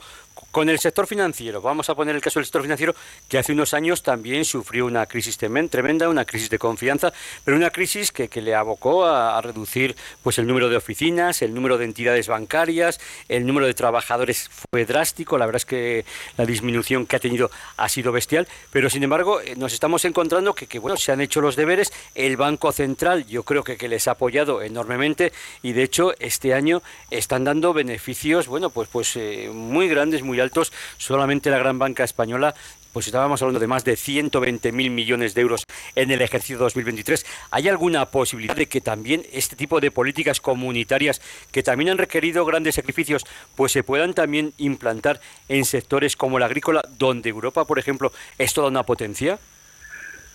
con 0.50 0.70
el 0.70 0.78
sector 0.78 1.06
financiero, 1.06 1.60
vamos 1.60 1.90
a 1.90 1.94
poner 1.94 2.14
el 2.14 2.22
caso 2.22 2.38
del 2.38 2.46
sector 2.46 2.62
financiero, 2.62 2.94
que 3.28 3.36
hace 3.36 3.52
unos 3.52 3.74
años 3.74 4.02
también 4.02 4.46
sufrió 4.46 4.86
una 4.86 5.04
crisis 5.06 5.36
tremenda, 5.36 6.08
una 6.08 6.24
crisis 6.24 6.48
de 6.48 6.58
confianza, 6.58 7.12
pero 7.44 7.56
una 7.56 7.70
crisis 7.70 8.10
que, 8.10 8.28
le 8.38 8.54
abocó 8.54 9.04
a, 9.04 9.40
reducir 9.42 9.96
pues 10.22 10.38
el 10.38 10.46
número 10.46 10.68
de 10.68 10.76
oficinas, 10.76 11.42
el 11.42 11.52
número 11.52 11.76
de 11.76 11.84
entidades 11.84 12.28
bancarias, 12.28 13.00
el 13.28 13.46
número 13.46 13.66
de 13.66 13.74
trabajadores 13.74 14.48
fue 14.48 14.86
drástico, 14.86 15.36
la 15.36 15.44
verdad 15.46 15.56
es 15.56 15.66
que 15.66 16.04
la 16.36 16.46
disminución 16.46 17.04
que 17.04 17.16
ha 17.16 17.18
tenido 17.18 17.50
ha 17.76 17.88
sido 17.88 18.12
bestial, 18.12 18.46
pero 18.70 18.88
sin 18.88 19.02
embargo 19.02 19.40
eh, 19.40 19.56
nos 19.56 19.72
estamos 19.72 20.04
encontrando 20.04 20.54
que, 20.54 20.66
que 20.66 20.78
bueno, 20.78 20.96
se 20.96 21.12
han 21.12 21.20
hecho 21.20 21.40
los 21.40 21.56
deberes 21.56 21.92
el 22.14 22.36
Banco 22.36 22.72
Central 22.72 23.26
yo 23.26 23.42
creo 23.42 23.64
que, 23.64 23.76
que, 23.76 23.88
les 23.88 24.08
ha 24.08 24.12
apoyado 24.12 24.62
enormemente 24.62 25.32
y 25.62 25.72
de 25.72 25.82
hecho 25.82 26.12
este 26.18 26.54
año 26.54 26.82
están 27.10 27.44
dando 27.44 27.72
beneficios, 27.72 28.46
bueno, 28.46 28.70
pues, 28.70 28.88
pues 28.90 29.16
eh, 29.16 29.50
muy 29.52 29.88
grandes, 29.88 30.22
muy 30.22 30.40
altos. 30.40 30.72
Solamente 30.96 31.50
la 31.50 31.58
gran 31.58 31.78
banca 31.78 32.04
española 32.04 32.54
pues 32.92 33.06
estábamos 33.06 33.40
hablando 33.42 33.60
de 33.60 33.66
más 33.66 33.84
de 33.84 33.94
120.000 33.94 34.72
millones 34.90 35.34
de 35.34 35.42
euros 35.42 35.64
en 35.94 36.10
el 36.10 36.22
ejercicio 36.22 36.58
2023. 36.58 37.24
¿Hay 37.50 37.68
alguna 37.68 38.06
posibilidad 38.06 38.56
de 38.56 38.66
que 38.66 38.80
también 38.80 39.24
este 39.30 39.56
tipo 39.56 39.80
de 39.80 39.90
políticas 39.90 40.40
comunitarias 40.40 41.20
que 41.52 41.62
también 41.62 41.90
han 41.90 41.98
requerido 41.98 42.44
grandes 42.44 42.74
sacrificios, 42.74 43.24
pues 43.54 43.72
se 43.72 43.84
puedan 43.84 44.14
también 44.14 44.52
implantar 44.58 45.20
en 45.48 45.64
sectores 45.64 46.16
como 46.16 46.38
el 46.38 46.42
agrícola, 46.42 46.82
donde 46.98 47.28
Europa, 47.28 47.66
por 47.66 47.78
ejemplo, 47.78 48.12
es 48.38 48.54
toda 48.54 48.68
una 48.68 48.82
potencia? 48.82 49.38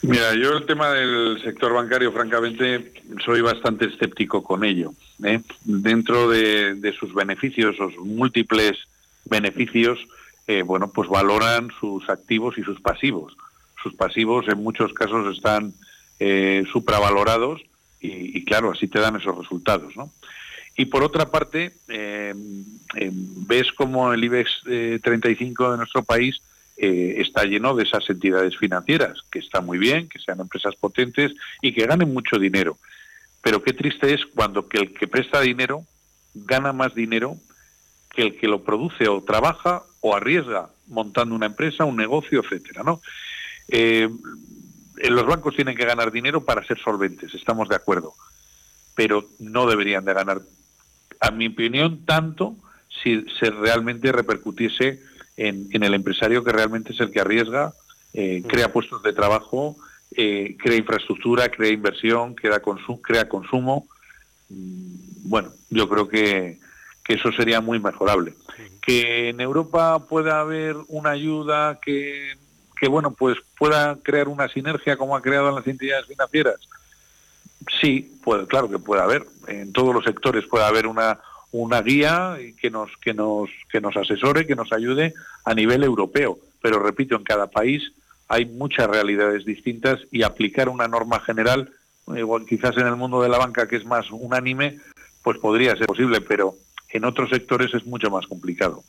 Mira, 0.03 0.35
yo 0.35 0.57
el 0.57 0.65
tema 0.65 0.89
del 0.89 1.41
sector 1.41 1.73
bancario, 1.73 2.11
francamente, 2.11 2.91
soy 3.23 3.39
bastante 3.39 3.85
escéptico 3.85 4.43
con 4.43 4.65
ello. 4.65 4.91
¿eh? 5.23 5.39
Dentro 5.63 6.29
de, 6.29 6.93
sus 6.99 7.13
beneficios, 7.13 7.77
sus 7.77 7.95
múltiples 7.99 8.77
beneficios, 9.23 9.97
eh, 10.45 10.61
bueno, 10.61 10.91
pues 10.91 11.07
valoran 11.07 11.69
sus 11.79 12.09
activos 12.09 12.57
y 12.57 12.63
sus 12.63 12.81
pasivos. 12.81 13.37
Sus 13.81 13.95
pasivos 13.95 14.45
en 14.49 14.61
muchos 14.61 14.93
casos 14.93 15.33
están 15.37 15.73
eh, 16.19 16.65
supravalorados 16.69 17.61
y, 18.01 18.43
claro, 18.43 18.71
así 18.71 18.89
te 18.89 18.99
dan 18.99 19.15
esos 19.15 19.37
resultados. 19.37 19.93
Y 20.75 20.85
por 20.85 21.03
otra 21.03 21.31
parte, 21.31 21.71
ves 21.87 23.71
como 23.71 24.11
el 24.11 24.21
IBEX 24.21 24.63
35 25.01 25.71
de 25.71 25.77
nuestro 25.77 26.03
país 26.03 26.41
eh, 26.77 27.15
está 27.17 27.43
lleno 27.43 27.75
de 27.75 27.83
esas 27.83 28.09
entidades 28.09 28.57
financieras, 28.57 29.19
que 29.31 29.39
está 29.39 29.61
muy 29.61 29.77
bien, 29.77 30.09
que 30.09 30.19
sean 30.19 30.39
empresas 30.39 30.75
potentes 30.75 31.33
y 31.61 31.73
que 31.73 31.85
ganen 31.85 32.13
mucho 32.13 32.37
dinero. 32.37 32.77
Pero 33.41 33.61
qué 33.61 33.73
triste 33.73 34.13
es 34.13 34.25
cuando 34.25 34.67
que 34.67 34.79
el 34.79 34.93
que 34.93 35.07
presta 35.07 35.41
dinero 35.41 35.83
gana 36.33 36.73
más 36.73 36.95
dinero 36.95 37.37
que 38.09 38.21
el 38.21 38.37
que 38.37 38.47
lo 38.47 38.63
produce 38.63 39.07
o 39.07 39.23
trabaja 39.23 39.83
o 40.01 40.15
arriesga 40.15 40.69
montando 40.87 41.35
una 41.35 41.45
empresa, 41.45 41.85
un 41.85 41.97
negocio, 41.97 42.41
etcétera, 42.41 42.83
¿no? 42.83 43.01
Eh, 43.67 44.09
los 45.09 45.25
bancos 45.25 45.55
tienen 45.55 45.75
que 45.75 45.85
ganar 45.85 46.11
dinero 46.11 46.43
para 46.45 46.65
ser 46.65 46.79
solventes, 46.79 47.33
estamos 47.33 47.69
de 47.69 47.75
acuerdo, 47.75 48.13
pero 48.95 49.27
no 49.39 49.65
deberían 49.65 50.05
de 50.05 50.13
ganar, 50.13 50.41
a 51.19 51.31
mi 51.31 51.47
opinión, 51.47 52.05
tanto 52.05 52.55
si 53.01 53.25
se 53.39 53.49
realmente 53.49 54.11
repercutiese 54.11 55.01
en, 55.37 55.83
el 55.83 55.93
empresario 55.93 56.43
que 56.43 56.51
realmente 56.51 56.93
es 56.93 56.99
el 56.99 57.11
que 57.11 57.21
arriesga, 57.21 57.73
eh, 58.13 58.41
mm. 58.43 58.47
crea 58.47 58.71
puestos 58.71 59.01
de 59.03 59.13
trabajo, 59.13 59.75
eh, 60.15 60.55
crea 60.59 60.77
infraestructura, 60.77 61.49
crea 61.49 61.71
inversión, 61.71 62.35
crea, 62.35 62.61
crea 63.01 63.29
consumo. 63.29 63.87
Mm, 64.49 65.29
bueno, 65.29 65.51
yo 65.69 65.89
creo 65.89 66.07
que, 66.07 66.59
eso 67.07 67.31
sería 67.33 67.61
muy 67.61 67.79
mejorable. 67.79 68.33
Que 68.81 69.29
en 69.29 69.39
Europa 69.39 70.07
pueda 70.07 70.39
haber 70.39 70.75
una 70.87 71.11
ayuda 71.11 71.79
que, 71.81 72.33
que, 72.79 72.87
bueno, 72.87 73.11
pues 73.11 73.37
pueda 73.57 73.97
crear 74.01 74.27
una 74.27 74.47
sinergia 74.47 74.97
como 74.97 75.15
ha 75.15 75.21
creado 75.21 75.49
en 75.49 75.55
las 75.55 75.67
entidades 75.67 76.07
financieras. 76.07 76.55
Sí, 77.81 78.19
puede, 78.23 78.47
claro 78.47 78.69
que 78.69 78.79
puede 78.79 79.01
haber. 79.01 79.25
En 79.47 79.71
todos 79.73 79.93
los 79.93 80.03
sectores 80.03 80.45
puede 80.47 80.65
haber 80.65 80.87
una, 80.87 81.19
una 81.53 81.81
guía 81.83 82.37
que 82.59 82.69
nos, 82.71 82.89
que, 82.97 83.13
nos, 83.13 83.49
que 83.71 83.79
nos 83.79 83.95
asesore, 83.95 84.47
que 84.47 84.55
nos 84.55 84.73
ayude 84.73 85.13
a 85.45 85.53
nivel 85.53 85.83
europeo. 85.83 86.39
Pero 86.61 86.79
repito, 86.79 87.15
en 87.15 87.23
cada 87.23 87.47
país 87.47 87.93
hay 88.27 88.45
muchas 88.45 88.87
realidades 88.87 89.45
distintas 89.45 89.99
y 90.11 90.23
aplicar 90.23 90.67
una 90.67 90.87
norma 90.87 91.19
general, 91.19 91.69
igual 92.07 92.45
quizás 92.47 92.75
en 92.77 92.87
el 92.87 92.95
mundo 92.95 93.21
de 93.21 93.29
la 93.29 93.37
banca 93.37 93.67
que 93.67 93.75
es 93.75 93.85
más 93.85 94.09
unánime, 94.09 94.79
pues 95.21 95.37
podría 95.37 95.75
ser 95.75 95.85
posible, 95.85 96.21
pero 96.21 96.55
en 96.93 97.05
otros 97.05 97.31
sectores 97.31 97.73
es 97.73 97.85
mucho 97.85 98.09
más 98.09 98.27
complicado. 98.27 98.83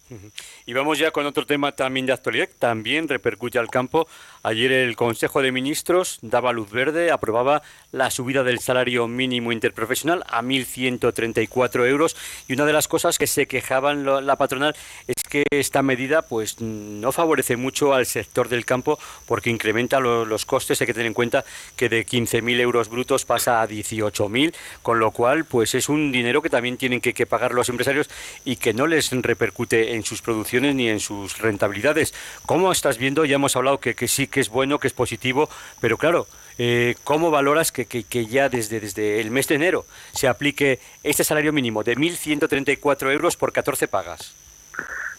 Y 0.66 0.72
vamos 0.74 0.98
ya 0.98 1.10
con 1.10 1.24
otro 1.26 1.46
tema 1.46 1.72
también 1.72 2.06
de 2.06 2.12
actualidad, 2.12 2.48
también 2.58 3.08
repercute 3.08 3.58
al 3.58 3.68
campo. 3.68 4.06
Ayer 4.42 4.70
el 4.72 4.94
Consejo 4.94 5.40
de 5.40 5.50
Ministros 5.52 6.18
daba 6.20 6.52
luz 6.52 6.70
verde, 6.70 7.10
aprobaba 7.10 7.62
la 7.92 8.10
subida 8.10 8.44
del 8.44 8.60
salario 8.60 9.08
mínimo 9.08 9.52
interprofesional 9.52 10.22
a 10.28 10.42
1.134 10.42 11.88
euros 11.88 12.16
y 12.46 12.52
una 12.52 12.66
de 12.66 12.74
las 12.74 12.88
cosas 12.88 13.18
que 13.18 13.26
se 13.26 13.46
quejaban 13.46 14.04
la 14.04 14.36
patronal 14.36 14.76
es 15.06 15.23
que 15.34 15.42
esta 15.50 15.82
medida 15.82 16.22
pues 16.22 16.60
no 16.60 17.10
favorece 17.10 17.56
mucho 17.56 17.92
al 17.92 18.06
sector 18.06 18.48
del 18.48 18.64
campo 18.64 19.00
porque 19.26 19.50
incrementa 19.50 19.98
los 19.98 20.46
costes. 20.46 20.80
Hay 20.80 20.86
que 20.86 20.94
tener 20.94 21.08
en 21.08 21.12
cuenta 21.12 21.44
que 21.74 21.88
de 21.88 22.06
15.000 22.06 22.60
euros 22.60 22.88
brutos 22.88 23.24
pasa 23.24 23.60
a 23.60 23.66
18.000, 23.68 24.54
con 24.82 25.00
lo 25.00 25.10
cual 25.10 25.44
pues 25.44 25.74
es 25.74 25.88
un 25.88 26.12
dinero 26.12 26.40
que 26.40 26.50
también 26.50 26.76
tienen 26.76 27.00
que, 27.00 27.14
que 27.14 27.26
pagar 27.26 27.52
los 27.52 27.68
empresarios 27.68 28.08
y 28.44 28.54
que 28.54 28.74
no 28.74 28.86
les 28.86 29.10
repercute 29.10 29.96
en 29.96 30.04
sus 30.04 30.22
producciones 30.22 30.76
ni 30.76 30.88
en 30.88 31.00
sus 31.00 31.36
rentabilidades. 31.38 32.14
¿Cómo 32.46 32.70
estás 32.70 32.98
viendo? 32.98 33.24
Ya 33.24 33.34
hemos 33.34 33.56
hablado 33.56 33.80
que, 33.80 34.06
sí 34.06 34.28
que 34.28 34.38
es 34.38 34.48
bueno, 34.48 34.78
que 34.78 34.86
es 34.86 34.92
positivo, 34.92 35.48
pero 35.80 35.98
claro, 35.98 36.28
eh, 36.58 36.94
¿cómo 37.02 37.32
valoras 37.32 37.72
que, 37.72 38.26
ya 38.26 38.48
desde, 38.48 38.78
desde 38.78 39.20
el 39.20 39.32
mes 39.32 39.48
de 39.48 39.56
enero 39.56 39.84
se 40.12 40.28
aplique 40.28 40.78
este 41.02 41.24
salario 41.24 41.52
mínimo 41.52 41.82
de 41.82 41.96
1.134 41.96 43.10
euros 43.10 43.36
por 43.36 43.52
14 43.52 43.88
pagas? 43.88 44.36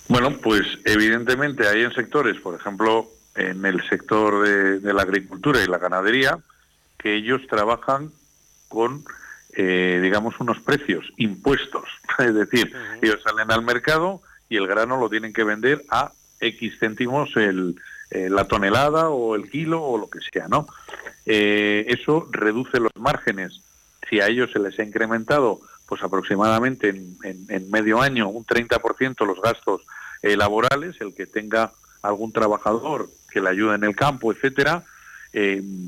Bueno, 0.08 0.38
pues 0.38 0.62
evidentemente 0.86 1.68
hay 1.68 1.84
en 1.84 1.94
sectores, 1.94 2.40
por 2.40 2.56
ejemplo, 2.56 3.10
en 3.36 3.66
el 3.66 3.88
sector 3.90 4.48
de 4.48 4.94
la 4.94 5.02
agricultura 5.02 5.64
y 5.64 5.68
la 5.68 5.78
ganadería, 5.78 6.38
que 6.98 7.16
ellos 7.16 7.42
trabajan 7.48 8.12
con 8.68 9.04
eh, 9.58 10.00
digamos, 10.02 10.38
unos 10.40 10.60
precios 10.60 11.06
impuestos. 11.18 11.86
Es 12.20 12.34
decir, 12.34 12.74
ellos 13.02 13.22
salen 13.24 13.52
al 13.52 13.64
mercado 13.64 14.22
y 14.50 14.58
el 14.58 14.68
grano 14.68 14.98
lo 14.98 15.10
tienen 15.10 15.34
que 15.34 15.44
vender 15.44 15.84
a 15.90 16.12
X 16.40 16.78
céntimos 16.80 17.36
el, 17.38 17.76
eh, 18.12 18.30
la 18.30 18.48
tonelada 18.48 19.10
o 19.10 19.36
el 19.36 19.50
kilo 19.50 19.82
o 19.82 19.98
lo 19.98 20.10
que 20.10 20.20
sea, 20.20 20.48
¿no? 20.48 20.68
Eh, 21.26 21.86
eso 21.88 22.28
reduce 22.32 22.80
los 22.80 22.92
márgenes. 22.98 23.62
Si 24.10 24.20
a 24.20 24.28
ellos 24.28 24.52
se 24.52 24.60
les 24.60 24.78
ha 24.78 24.84
incrementado, 24.84 25.62
pues 25.88 26.02
aproximadamente 26.04 26.90
en, 26.90 27.72
medio 27.72 28.02
año 28.02 28.30
un 28.30 28.46
30% 28.46 29.26
los 29.26 29.42
gastos 29.42 29.82
laborales, 30.22 30.96
el 31.02 31.14
que 31.14 31.28
tenga 31.28 31.72
algún 32.02 32.32
trabajador 32.32 33.10
que 33.30 33.42
le 33.42 33.50
ayude 33.50 33.76
en 33.76 33.84
el 33.84 33.96
campo, 33.96 34.32
etcétera, 34.32 34.84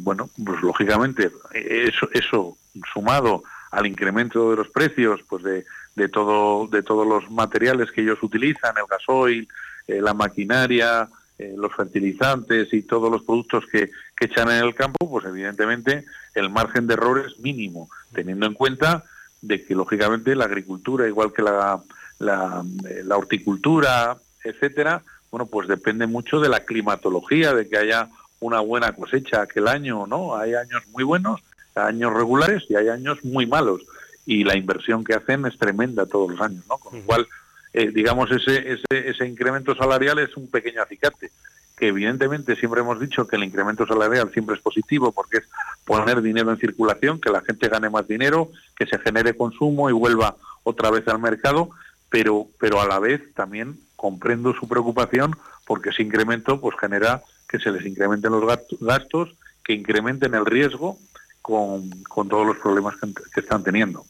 bueno, 0.03 0.29
pues 0.45 0.61
lógicamente 0.61 1.31
eso, 1.53 2.07
eso 2.13 2.57
sumado 2.93 3.43
al 3.71 3.85
incremento 3.85 4.51
de 4.51 4.57
los 4.57 4.69
precios 4.69 5.21
pues 5.27 5.43
de, 5.43 5.65
de 5.95 6.09
todo 6.09 6.67
de 6.67 6.83
todos 6.83 7.07
los 7.07 7.29
materiales 7.29 7.91
que 7.91 8.01
ellos 8.01 8.19
utilizan 8.21 8.75
el 8.77 8.85
gasoil 8.89 9.47
eh, 9.87 10.01
la 10.01 10.13
maquinaria 10.13 11.09
eh, 11.37 11.53
los 11.55 11.73
fertilizantes 11.75 12.73
y 12.73 12.81
todos 12.83 13.11
los 13.11 13.23
productos 13.23 13.65
que, 13.71 13.91
que, 14.15 14.25
echan 14.25 14.49
en 14.49 14.63
el 14.63 14.75
campo 14.75 15.09
pues 15.09 15.25
evidentemente 15.25 16.05
el 16.33 16.49
margen 16.49 16.87
de 16.87 16.93
error 16.93 17.25
es 17.25 17.39
mínimo 17.39 17.89
teniendo 18.13 18.45
en 18.45 18.53
cuenta 18.53 19.03
de 19.41 19.63
que 19.63 19.75
lógicamente 19.75 20.36
la 20.36 20.46
agricultura 20.46 21.08
igual 21.08 21.34
que 21.34 21.41
la, 21.41 21.82
la, 22.20 22.63
eh, 22.89 23.03
la 23.06 23.17
horticultura 23.17 24.17
etcétera 24.44 25.03
bueno 25.32 25.46
pues 25.46 25.67
depende 25.67 26.08
mucho 26.08 26.39
de 26.39 26.50
la 26.50 26.62
climatología 26.62 27.53
de 27.53 27.67
que 27.67 27.77
haya 27.77 28.10
una 28.39 28.60
buena 28.60 28.94
cosecha 28.94 29.41
aquel 29.41 29.67
año 29.67 30.08
no 30.08 30.36
hay 30.36 30.53
años 30.56 30.84
muy 30.91 31.03
buenos 31.03 31.41
años 31.77 32.13
regulares 32.13 32.63
y 32.70 32.75
hay 32.75 32.89
años 32.89 33.24
muy 33.24 33.46
malos. 33.46 33.82
Y 34.25 34.44
la 34.44 34.58
inversión 34.58 35.03
que 35.03 35.13
hacen 35.13 35.46
es 35.46 35.58
tremenda 35.58 36.06
todos 36.06 36.32
los 36.32 36.41
años, 36.41 36.63
¿no? 36.67 36.77
Con 36.77 37.00
lo 37.00 37.06
cual, 37.06 37.27
eh, 37.74 37.91
digamos, 37.94 38.29
ese, 38.32 38.74
ese, 38.74 39.10
ese 39.10 39.25
incremento 39.25 39.75
salarial 39.75 40.20
es 40.20 40.36
un 40.36 40.48
pequeño 40.48 40.82
acicate. 40.82 41.32
Que 41.77 41.89
evidentemente 41.89 42.55
siempre 42.55 42.81
hemos 42.81 43.00
dicho 43.00 43.27
que 43.27 43.36
el 43.36 43.43
incremento 43.43 43.86
salarial 43.86 44.31
siempre 44.34 44.55
es 44.55 44.62
positivo 44.62 45.12
porque 45.12 45.38
es 45.38 45.43
poner 45.86 46.22
dinero 46.22 46.51
en 46.51 46.57
circulación, 46.57 47.22
que 47.22 47.29
la 47.29 47.41
gente 47.41 47.69
gane 47.69 47.89
más 47.89 48.07
dinero, 48.07 48.50
que 48.75 48.88
se 48.88 48.98
genere 48.98 49.38
consumo 49.38 49.89
y 49.89 49.93
vuelva 49.93 50.36
otra 50.63 50.89
vez 50.89 51.07
al 51.07 51.19
mercado, 51.19 51.69
pero, 52.10 52.48
pero 52.60 52.81
a 52.81 52.88
la 52.88 53.00
vez 53.00 53.22
también 53.36 53.79
comprendo 53.96 54.53
su 54.53 54.67
preocupación 54.67 55.38
porque 55.67 55.89
ese 55.89 56.01
incremento 56.01 56.60
pues 56.60 56.75
genera 56.79 57.22
que 57.48 57.60
se 57.60 57.72
les 57.72 57.86
incrementen 57.86 58.31
los 58.31 58.43
gastos, 58.81 59.36
que 59.63 59.74
incrementen 59.74 60.34
el 60.34 60.46
riesgo 60.46 60.98
con, 61.41 61.89
con, 62.03 62.27
todos 62.27 62.46
los 62.46 62.58
problemas 62.58 62.96
que, 63.34 63.39
están 63.39 63.63
teniendo. 63.63 64.06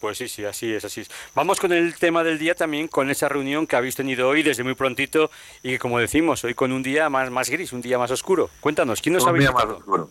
Pues 0.00 0.16
sí, 0.16 0.28
sí, 0.28 0.44
así 0.44 0.72
es, 0.72 0.84
así 0.84 1.02
es. 1.02 1.10
Vamos 1.34 1.60
con 1.60 1.72
el 1.72 1.94
tema 1.96 2.24
del 2.24 2.38
día 2.38 2.54
también, 2.54 2.88
con 2.88 3.10
esa 3.10 3.28
reunión 3.28 3.66
que 3.66 3.76
habéis 3.76 3.96
tenido 3.96 4.28
hoy 4.28 4.42
desde 4.42 4.64
muy 4.64 4.74
prontito 4.74 5.30
y 5.62 5.70
que, 5.72 5.78
como 5.78 5.98
decimos, 5.98 6.42
hoy 6.44 6.54
con 6.54 6.72
un 6.72 6.82
día 6.82 7.10
más, 7.10 7.30
más 7.30 7.50
gris, 7.50 7.72
un 7.72 7.82
día 7.82 7.98
más 7.98 8.10
oscuro. 8.10 8.48
Cuéntanos, 8.60 9.02
¿quién 9.02 9.14
nos 9.14 9.26
ha 9.26 9.32
visitado? 9.32 10.10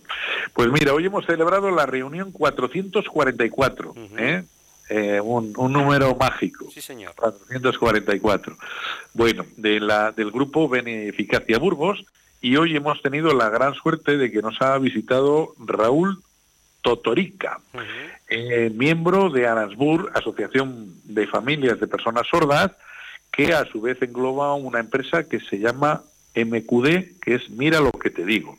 Pues 0.53 0.69
mira, 0.71 0.93
hoy 0.93 1.05
hemos 1.05 1.25
celebrado 1.25 1.71
la 1.71 1.85
reunión 1.85 2.31
444, 2.31 3.95
¿eh? 4.17 4.43
Eh, 4.89 5.19
un, 5.19 5.53
un, 5.57 5.73
número 5.73 6.15
mágico. 6.15 6.69
Sí, 6.73 6.79
señor. 6.79 7.13
444. 7.15 8.55
Bueno, 9.13 9.45
de 9.57 9.81
la, 9.81 10.13
del 10.13 10.31
grupo 10.31 10.69
Beneficacia 10.69 11.57
Burgos, 11.57 12.05
y 12.39 12.55
hoy 12.55 12.75
hemos 12.75 13.01
tenido 13.01 13.33
la 13.33 13.49
gran 13.49 13.73
suerte 13.73 14.17
de 14.17 14.31
que 14.31 14.41
nos 14.41 14.61
ha 14.61 14.77
visitado 14.77 15.53
Raúl 15.59 16.23
Totorica, 16.87 17.59
eh, 18.29 18.71
miembro 18.73 19.29
de 19.29 19.45
Anasbur, 19.45 20.09
Asociación 20.15 20.93
de 21.03 21.27
Familias 21.27 21.81
de 21.81 21.87
Personas 21.87 22.25
Sordas, 22.27 22.71
que 23.29 23.53
a 23.53 23.65
su 23.65 23.81
vez 23.81 24.01
engloba 24.01 24.55
una 24.55 24.79
empresa 24.79 25.27
que 25.27 25.41
se 25.41 25.59
llama 25.59 26.03
MQD, 26.33 27.19
que 27.21 27.35
es 27.35 27.49
Mira 27.49 27.81
lo 27.81 27.91
que 27.91 28.09
te 28.09 28.23
digo. 28.23 28.57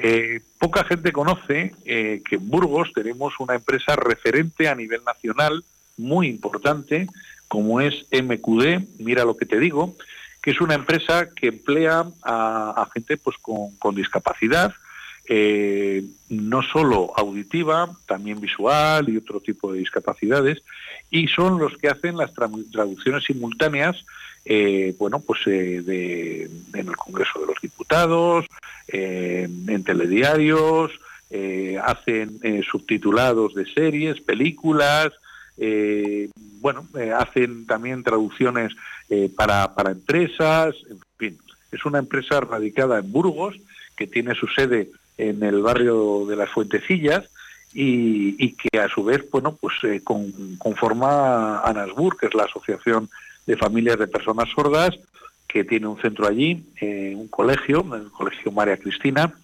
Eh, 0.00 0.40
poca 0.58 0.82
gente 0.82 1.12
conoce 1.12 1.74
eh, 1.84 2.22
que 2.28 2.36
en 2.36 2.48
Burgos 2.48 2.92
tenemos 2.92 3.34
una 3.38 3.54
empresa 3.54 3.94
referente 3.94 4.66
a 4.66 4.74
nivel 4.74 5.04
nacional 5.04 5.64
muy 5.96 6.26
importante, 6.26 7.06
como 7.46 7.80
es 7.80 7.94
MQD, 8.10 8.98
Mira 8.98 9.24
lo 9.24 9.36
que 9.36 9.46
te 9.46 9.60
digo, 9.60 9.94
que 10.42 10.50
es 10.50 10.60
una 10.60 10.74
empresa 10.74 11.28
que 11.36 11.46
emplea 11.46 12.04
a, 12.24 12.88
gente 12.92 13.16
pues 13.16 13.36
con 13.38 13.94
discapacidad, 13.94 14.74
eh, 15.26 16.04
no 16.28 16.62
solo 16.62 17.12
auditiva, 17.16 17.90
también 18.06 18.40
visual 18.40 19.08
y 19.08 19.16
otro 19.16 19.40
tipo 19.40 19.72
de 19.72 19.78
discapacidades, 19.78 20.62
y 21.10 21.28
son 21.28 21.58
los 21.58 21.78
que 21.78 21.88
hacen 21.88 22.16
las 22.18 22.32
traducciones 22.34 23.24
simultáneas, 23.24 24.04
eh, 24.44 24.94
bueno, 24.98 25.20
pues 25.20 25.40
eh, 25.46 25.80
de, 25.82 26.50
en 26.74 26.88
el 26.88 26.96
Congreso 26.96 27.40
de 27.40 27.46
los 27.46 27.60
Diputados, 27.60 28.46
en 28.86 29.82
telediarios, 29.82 30.92
hacen 31.82 32.38
subtitulados 32.70 33.54
de 33.54 33.64
series, 33.64 34.20
películas, 34.20 35.10
bueno, 36.60 36.86
hacen 37.16 37.66
también 37.66 38.04
traducciones 38.04 38.72
para, 39.34 39.74
para 39.74 39.92
empresas, 39.92 40.76
en 40.90 41.00
fin, 41.16 41.38
es 41.72 41.84
una 41.86 41.98
empresa 41.98 42.40
radicada 42.40 42.98
en 42.98 43.10
Burgos 43.10 43.56
que 43.96 44.06
tiene 44.06 44.34
su 44.34 44.46
sede 44.48 44.90
en 45.16 45.42
el 45.42 45.62
barrio 45.62 46.26
de 46.26 46.36
las 46.36 46.50
Fuentecillas 46.50 47.24
y, 47.72 48.52
que 48.52 48.78
a 48.78 48.88
su 48.88 49.04
vez, 49.04 49.28
bueno, 49.30 49.56
pues 49.60 49.74
eh, 49.82 50.00
conforma 50.58 51.60
ANASBUR, 51.60 52.16
que 52.16 52.26
es 52.26 52.34
la 52.34 52.44
Asociación 52.44 53.08
de 53.46 53.56
Familias 53.56 53.98
de 53.98 54.06
Personas 54.06 54.48
Sordas, 54.54 54.96
que 55.48 55.64
tiene 55.64 55.88
un 55.88 56.00
centro 56.00 56.26
allí, 56.26 56.64
eh, 56.80 57.14
un 57.16 57.28
colegio, 57.28 57.84
el 57.94 58.10
Colegio 58.10 58.52
María 58.52 58.76
Cristina, 58.76 59.34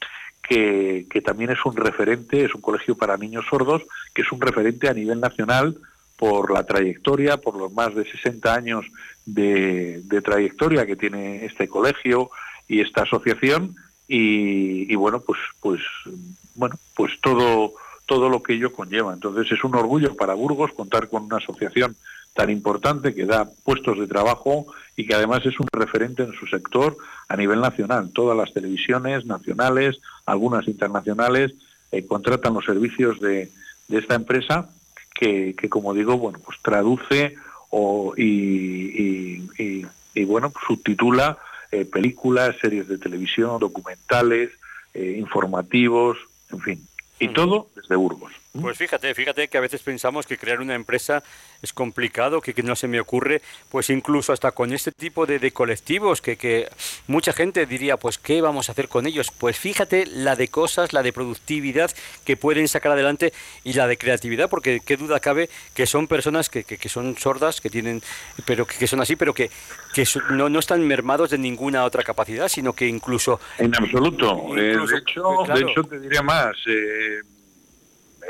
que, 0.43 1.07
también 1.25 1.51
es 1.51 1.65
un 1.65 1.77
referente, 1.77 2.45
es 2.45 2.55
un 2.55 2.61
colegio 2.61 2.97
para 2.97 3.17
niños 3.17 3.47
sordos, 3.49 3.83
que 4.15 4.23
es 4.23 4.33
un 4.33 4.41
referente 4.41 4.89
a 4.89 4.95
nivel 4.95 5.21
nacional 5.21 5.77
por 6.17 6.53
la 6.53 6.65
trayectoria, 6.65 7.37
por 7.37 7.57
los 7.57 7.73
más 7.73 7.95
de 7.95 8.05
60 8.05 8.53
años 8.53 8.87
de 9.25 10.23
trayectoria 10.25 10.87
que 10.87 10.97
tiene 10.97 11.45
este 11.45 11.69
colegio 11.69 12.31
y 12.67 12.81
esta 12.81 13.03
asociación 13.03 13.77
y, 14.13 14.95
bueno 14.97 15.21
pues 15.21 15.39
pues 15.61 15.81
bueno 16.57 16.77
pues 16.97 17.13
todo 17.23 17.75
todo 18.07 18.29
lo 18.29 18.43
que 18.43 18.55
ello 18.55 18.73
conlleva. 18.73 19.13
Entonces 19.13 19.53
es 19.53 19.63
un 19.63 19.77
orgullo 19.77 20.17
para 20.17 20.35
Burgos 20.35 20.73
contar 20.73 21.09
con 21.09 21.23
una 21.23 21.37
asociación 21.37 21.95
tan 22.35 22.51
importante 22.51 23.15
que 23.15 23.25
da 23.25 23.49
puestos 23.63 24.01
de 24.01 24.09
trabajo 24.09 24.67
y 24.97 25.07
que 25.07 25.15
además 25.15 25.47
es 25.47 25.61
un 25.61 25.69
referente 25.71 26.25
en 26.25 26.33
su 26.33 26.49
sector 26.49 26.97
a 27.29 27.37
nivel 27.37 27.61
nacional. 27.61 28.11
Todas 28.13 28.37
las 28.37 28.53
televisiones 28.53 29.27
nacionales 29.27 30.01
algunas 30.27 30.67
internacionales 30.67 31.53
eh, 31.93 32.05
contratan 32.05 32.55
los 32.55 32.65
servicios 32.65 33.21
de, 33.21 33.49
esta 33.91 34.17
empresa 34.17 34.71
que, 35.15 35.55
que, 35.57 35.69
como 35.69 35.95
digo 35.95 36.19
bueno 36.19 36.41
pues 36.45 36.59
traduce 36.63 37.37
o, 37.71 38.15
y, 38.17 39.45
bueno 40.27 40.53
subtitula 40.67 41.39
eh, 41.73 41.85
películas, 41.85 42.57
series 42.61 42.89
de 42.89 42.99
televisión, 42.99 43.61
documentales, 43.61 44.51
eh, 44.95 45.17
informativos, 45.19 46.19
en 46.51 46.61
fin. 46.61 46.89
Y 47.19 47.29
todo 47.29 47.69
desde 47.77 47.97
Burgos. 47.97 48.33
Pues 48.53 48.77
fíjate, 48.77 49.15
fíjate 49.15 49.47
que 49.47 49.59
a 49.59 49.61
veces 49.61 49.81
pensamos 49.81 50.27
que 50.27 50.37
crear 50.37 50.61
una 50.61 50.75
empresa 50.75 51.23
es 51.63 51.73
complicado, 51.73 52.41
que, 52.41 52.53
no 52.65 52.75
se 52.75 52.89
me 52.89 52.99
ocurre, 52.99 53.43
pues 53.71 53.91
incluso 53.91 54.33
hasta 54.33 54.51
con 54.51 54.73
este 54.73 54.91
tipo 54.91 55.25
de, 55.25 55.53
colectivos, 55.53 56.21
que, 56.21 56.37
que, 56.37 56.69
mucha 57.07 57.33
gente 57.33 57.65
diría, 57.65 57.97
pues 57.97 58.19
¿qué 58.19 58.41
vamos 58.41 58.69
a 58.69 58.73
hacer 58.73 58.89
con 58.89 59.07
ellos? 59.07 59.31
Pues 59.31 59.57
fíjate 59.57 60.05
la 60.05 60.35
de 60.35 60.49
cosas, 60.49 60.93
la 60.93 61.05
de 61.05 61.13
productividad 61.13 61.93
que 62.25 62.37
pueden 62.37 62.67
sacar 62.67 62.91
adelante 62.91 63.33
y 63.63 63.75
la 63.75 63.87
de 63.87 63.97
creatividad, 63.97 64.51
porque 64.51 64.81
qué 64.85 64.97
duda 64.97 65.21
cabe 65.21 65.49
que 65.73 65.87
son 65.87 66.09
personas 66.09 66.51
que, 66.51 66.65
que 66.65 66.89
son 66.89 67.17
sordas, 67.19 67.61
que 67.61 67.71
tienen, 67.71 68.03
pero 68.47 68.67
que, 68.67 68.89
son 68.89 69.01
así, 69.01 69.15
pero 69.15 69.33
que, 69.33 69.49
que 69.95 70.05
no, 70.31 70.49
no 70.49 70.59
están 70.59 70.85
mermados 70.85 71.31
de 71.31 71.39
ninguna 71.39 71.85
otra 71.85 72.03
capacidad, 72.03 72.49
sino 72.49 72.73
que 72.73 72.89
incluso... 72.89 73.39
En 73.59 73.77
absoluto. 73.77 74.57
Eh, 74.57 74.77
de, 74.77 74.99
hecho, 74.99 75.45
de 75.55 75.61
hecho, 75.61 75.85
te 75.85 76.01
diría 76.01 76.23
más. 76.23 76.57
Eh, 76.67 77.21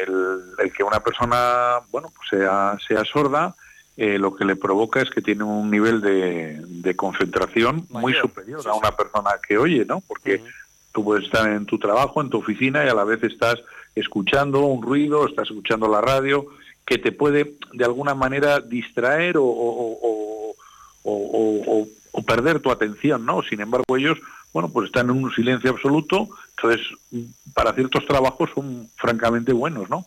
el, 0.03 0.73
que 0.73 0.83
una 0.83 1.01
persona, 1.01 1.81
bueno, 1.91 2.13
pues 2.15 2.29
sea, 2.31 2.77
sea 2.87 3.05
sorda, 3.05 3.55
eh, 3.97 4.19
lo 4.19 4.35
que 4.35 4.45
le 4.45 4.57
provoca 4.57 5.01
es 5.01 5.11
que 5.11 5.21
tiene 5.21 5.45
un 5.45 5.71
nivel 5.71 6.01
de, 6.01 6.95
concentración 6.97 7.87
muy 7.91 8.15
superior 8.15 8.67
a 8.67 8.75
una 8.75 8.97
persona 8.97 9.31
que 9.47 9.59
oye, 9.59 9.85
¿no? 9.85 10.01
Porque 10.01 10.43
tú 10.93 11.05
puedes 11.05 11.25
estar 11.25 11.49
en 11.49 11.67
tu 11.67 11.79
trabajo, 11.79 12.21
en 12.21 12.31
tu 12.31 12.39
oficina 12.39 12.85
y 12.85 12.89
a 12.89 12.95
la 12.95 13.05
vez 13.05 13.23
estás 13.23 13.57
escuchando 13.95 14.61
un 14.61 14.83
ruido, 14.83 15.27
estás 15.27 15.49
escuchando 15.49 15.89
la 15.89 16.01
radio, 16.01 16.47
que 16.85 16.99
te 16.99 17.13
puede 17.13 17.55
de 17.73 17.85
alguna 17.85 18.15
manera 18.15 18.61
distraer 18.61 19.37
o, 19.37 19.45
o, 19.45 20.55
o 22.13 22.23
perder 22.23 22.61
tu 22.61 22.71
atención, 22.71 23.25
¿no? 23.25 23.43
Sin 23.43 23.61
embargo, 23.61 23.97
ellos 23.97 24.19
bueno, 24.53 24.69
pues 24.69 24.87
están 24.87 25.11
en 25.11 25.23
un 25.23 25.33
silencio 25.33 25.71
absoluto, 25.71 26.29
entonces 26.57 26.87
para 27.55 27.73
ciertos 27.73 28.05
trabajos 28.07 28.51
son 28.55 28.89
francamente 28.97 29.53
buenos, 29.53 29.89
¿no? 29.89 30.05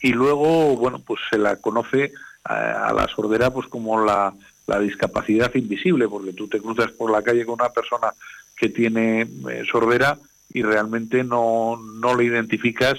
Y 0.00 0.12
luego, 0.12 0.76
bueno, 0.76 0.98
pues 0.98 1.20
se 1.30 1.38
la 1.38 1.56
conoce 1.56 2.12
a, 2.44 2.92
la 2.92 3.08
sordera 3.08 3.50
pues 3.50 3.66
como 3.68 4.04
la, 4.04 4.34
discapacidad 4.80 5.54
invisible, 5.54 6.08
porque 6.08 6.32
tú 6.32 6.48
te 6.48 6.60
cruzas 6.60 6.90
por 6.90 7.10
la 7.10 7.22
calle 7.22 7.46
con 7.46 7.54
una 7.54 7.68
persona 7.68 8.12
que 8.56 8.68
tiene 8.68 9.22
eh, 9.22 9.64
sordera 9.70 10.18
y 10.52 10.62
realmente 10.62 11.22
no, 11.22 11.80
no 12.00 12.16
le 12.16 12.24
identificas 12.24 12.98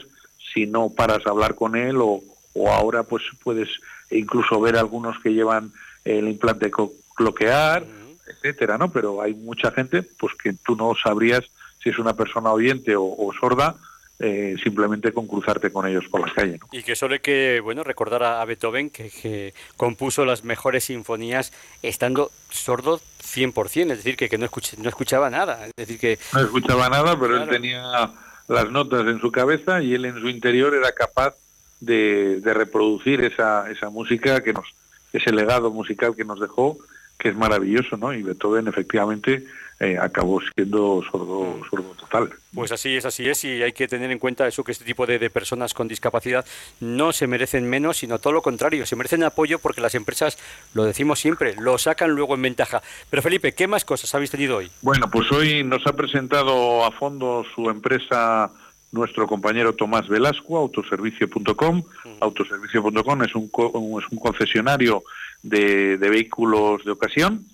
si 0.53 0.65
no 0.65 0.89
paras 0.89 1.25
a 1.25 1.31
hablar 1.31 1.55
con 1.55 1.75
él 1.75 1.97
o, 1.97 2.21
o 2.53 2.71
ahora 2.71 3.03
pues 3.03 3.23
puedes 3.43 3.67
incluso 4.09 4.61
ver 4.61 4.77
algunos 4.77 5.19
que 5.19 5.33
llevan 5.33 5.73
el 6.05 6.29
implante 6.29 6.71
cloquear 7.15 7.85
etcétera, 8.27 8.77
¿no? 8.77 8.91
Pero 8.91 9.21
hay 9.21 9.33
mucha 9.33 9.71
gente 9.71 10.03
pues 10.03 10.33
que 10.35 10.53
tú 10.53 10.75
no 10.75 10.93
sabrías 11.01 11.43
si 11.81 11.89
es 11.89 11.99
una 11.99 12.15
persona 12.15 12.51
oyente 12.51 12.95
o, 12.95 13.31
sorda 13.39 13.75
eh, 14.19 14.55
simplemente 14.63 15.11
con 15.11 15.27
cruzarte 15.27 15.71
con 15.71 15.85
ellos 15.87 16.05
por 16.09 16.21
la 16.21 16.33
calle. 16.33 16.57
¿no? 16.59 16.67
Y 16.71 16.81
que 16.81 16.95
solo 16.95 17.13
hay 17.13 17.19
que 17.19 17.59
bueno, 17.63 17.83
recordar 17.83 18.23
a, 18.23 18.43
Beethoven 18.45 18.89
que, 18.89 19.53
compuso 19.75 20.25
las 20.25 20.43
mejores 20.43 20.85
sinfonías 20.85 21.53
estando 21.83 22.31
sordo 22.49 22.99
100%, 23.23 23.91
es 23.91 23.97
decir, 23.99 24.17
que, 24.17 24.27
que 24.27 24.37
no, 24.37 24.49
no 24.77 24.89
escuchaba 24.89 25.29
nada. 25.29 25.67
Es 25.67 25.73
decir, 25.75 25.99
que... 25.99 26.19
No 26.33 26.41
escuchaba 26.41 26.89
nada, 26.89 27.19
pero 27.19 27.41
él 27.41 27.49
tenía 27.49 28.11
las 28.47 28.71
notas 28.71 29.05
en 29.07 29.19
su 29.19 29.31
cabeza 29.31 29.81
y 29.81 29.93
él 29.93 30.05
en 30.05 30.19
su 30.19 30.29
interior 30.29 30.73
era 30.73 30.93
capaz 30.93 31.35
de, 31.79 32.39
de 32.41 32.53
reproducir 32.53 33.23
esa, 33.23 33.69
esa 33.69 33.89
música 33.89 34.41
que 34.41 34.53
nos, 34.53 34.65
ese 35.13 35.31
legado 35.31 35.71
musical 35.71 36.15
que 36.15 36.25
nos 36.25 36.39
dejó 36.39 36.77
que 37.17 37.29
es 37.29 37.35
maravilloso, 37.35 37.97
¿no? 37.97 38.13
Y 38.13 38.23
Beethoven 38.23 38.67
efectivamente 38.67 39.45
eh, 39.79 39.97
acabó 39.99 40.41
siendo 40.55 41.03
sordo, 41.11 41.59
sordo 41.69 41.95
total. 41.99 42.29
Pues 42.53 42.71
así 42.71 42.95
es, 42.95 43.05
así 43.05 43.29
es, 43.29 43.43
y 43.43 43.61
hay 43.61 43.73
que 43.73 43.87
tener 43.87 44.09
en 44.09 44.17
cuenta 44.17 44.47
eso 44.47 44.63
que 44.63 44.71
este 44.71 44.85
tipo 44.85 45.05
de, 45.05 45.29
personas 45.29 45.75
con 45.75 45.87
discapacidad 45.87 46.45
no 46.79 47.11
se 47.11 47.27
merecen 47.27 47.69
menos, 47.69 47.97
sino 47.97 48.17
todo 48.17 48.33
lo 48.33 48.41
contrario, 48.41 48.87
se 48.87 48.95
merecen 48.95 49.23
apoyo 49.23 49.59
porque 49.59 49.81
las 49.81 49.93
empresas, 49.93 50.39
lo 50.73 50.83
decimos 50.83 51.19
siempre, 51.19 51.55
lo 51.59 51.77
sacan 51.77 52.11
luego 52.11 52.33
en 52.33 52.41
ventaja. 52.41 52.81
Pero 53.11 53.21
Felipe, 53.21 53.53
¿qué 53.53 53.67
más 53.67 53.85
cosas 53.85 54.13
habéis 54.15 54.31
tenido 54.31 54.57
hoy? 54.57 54.71
Bueno, 54.81 55.11
pues 55.11 55.31
hoy 55.31 55.63
nos 55.63 55.85
ha 55.85 55.93
presentado 55.93 56.83
a 56.83 56.91
fondo 56.91 57.45
su 57.53 57.69
empresa 57.69 58.51
nuestro 58.91 59.27
compañero 59.27 59.75
Tomás 59.75 60.07
Velasco, 60.07 60.57
autoservicio.com. 60.57 61.83
Autoservicio.com 62.19 63.23
es 63.23 63.35
un, 63.35 63.43
es 63.45 64.11
un 64.11 64.17
concesionario 64.19 65.03
de, 65.49 65.97
de 65.97 66.09
vehículos 66.09 66.83
de 66.85 66.91
ocasión 66.91 67.45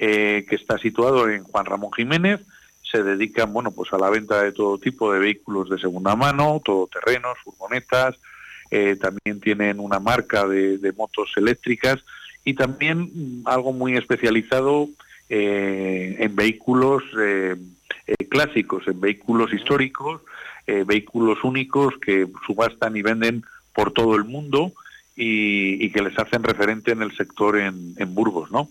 eh, 0.00 0.46
que 0.48 0.54
está 0.54 0.78
situado 0.78 1.28
en 1.28 1.42
Juan 1.42 1.66
Ramón 1.66 1.90
Jiménez. 1.92 2.40
Se 2.88 3.02
dedican, 3.02 3.52
bueno, 3.52 3.72
pues 3.72 3.92
a 3.92 3.98
la 3.98 4.08
venta 4.10 4.40
de 4.44 4.52
todo 4.52 4.78
tipo 4.78 5.12
de 5.12 5.18
vehículos 5.18 5.68
de 5.68 5.76
segunda 5.76 6.14
mano, 6.14 6.62
todoterrenos, 6.64 7.36
furgonetas. 7.42 8.14
Eh, 8.70 8.94
también 8.94 9.40
tienen 9.40 9.80
una 9.80 9.98
marca 9.98 10.46
de, 10.46 10.92
motos 10.96 11.32
eléctricas 11.36 11.98
y 12.44 12.54
también 12.54 13.10
mm, 13.12 13.48
algo 13.48 13.72
muy 13.72 13.96
especializado 13.96 14.88
eh, 15.28 16.14
en 16.20 16.36
vehículos 16.36 17.02
clásicos, 18.30 18.86
en 18.86 19.00
vehículos 19.00 19.52
históricos, 19.52 20.20
vehículos 20.86 21.42
únicos 21.42 21.94
que 21.98 22.28
subastan 22.46 22.96
y 22.96 23.02
venden 23.02 23.42
por 23.74 23.92
todo 23.92 24.14
el 24.14 24.24
mundo 24.24 24.72
y, 25.20 25.90
que 25.90 26.02
les 26.02 26.18
hacen 26.18 26.44
referente 26.44 26.92
en 26.92 27.02
el 27.02 27.16
sector 27.16 27.58
en, 27.58 28.14
Burgos, 28.14 28.50
¿no? 28.50 28.68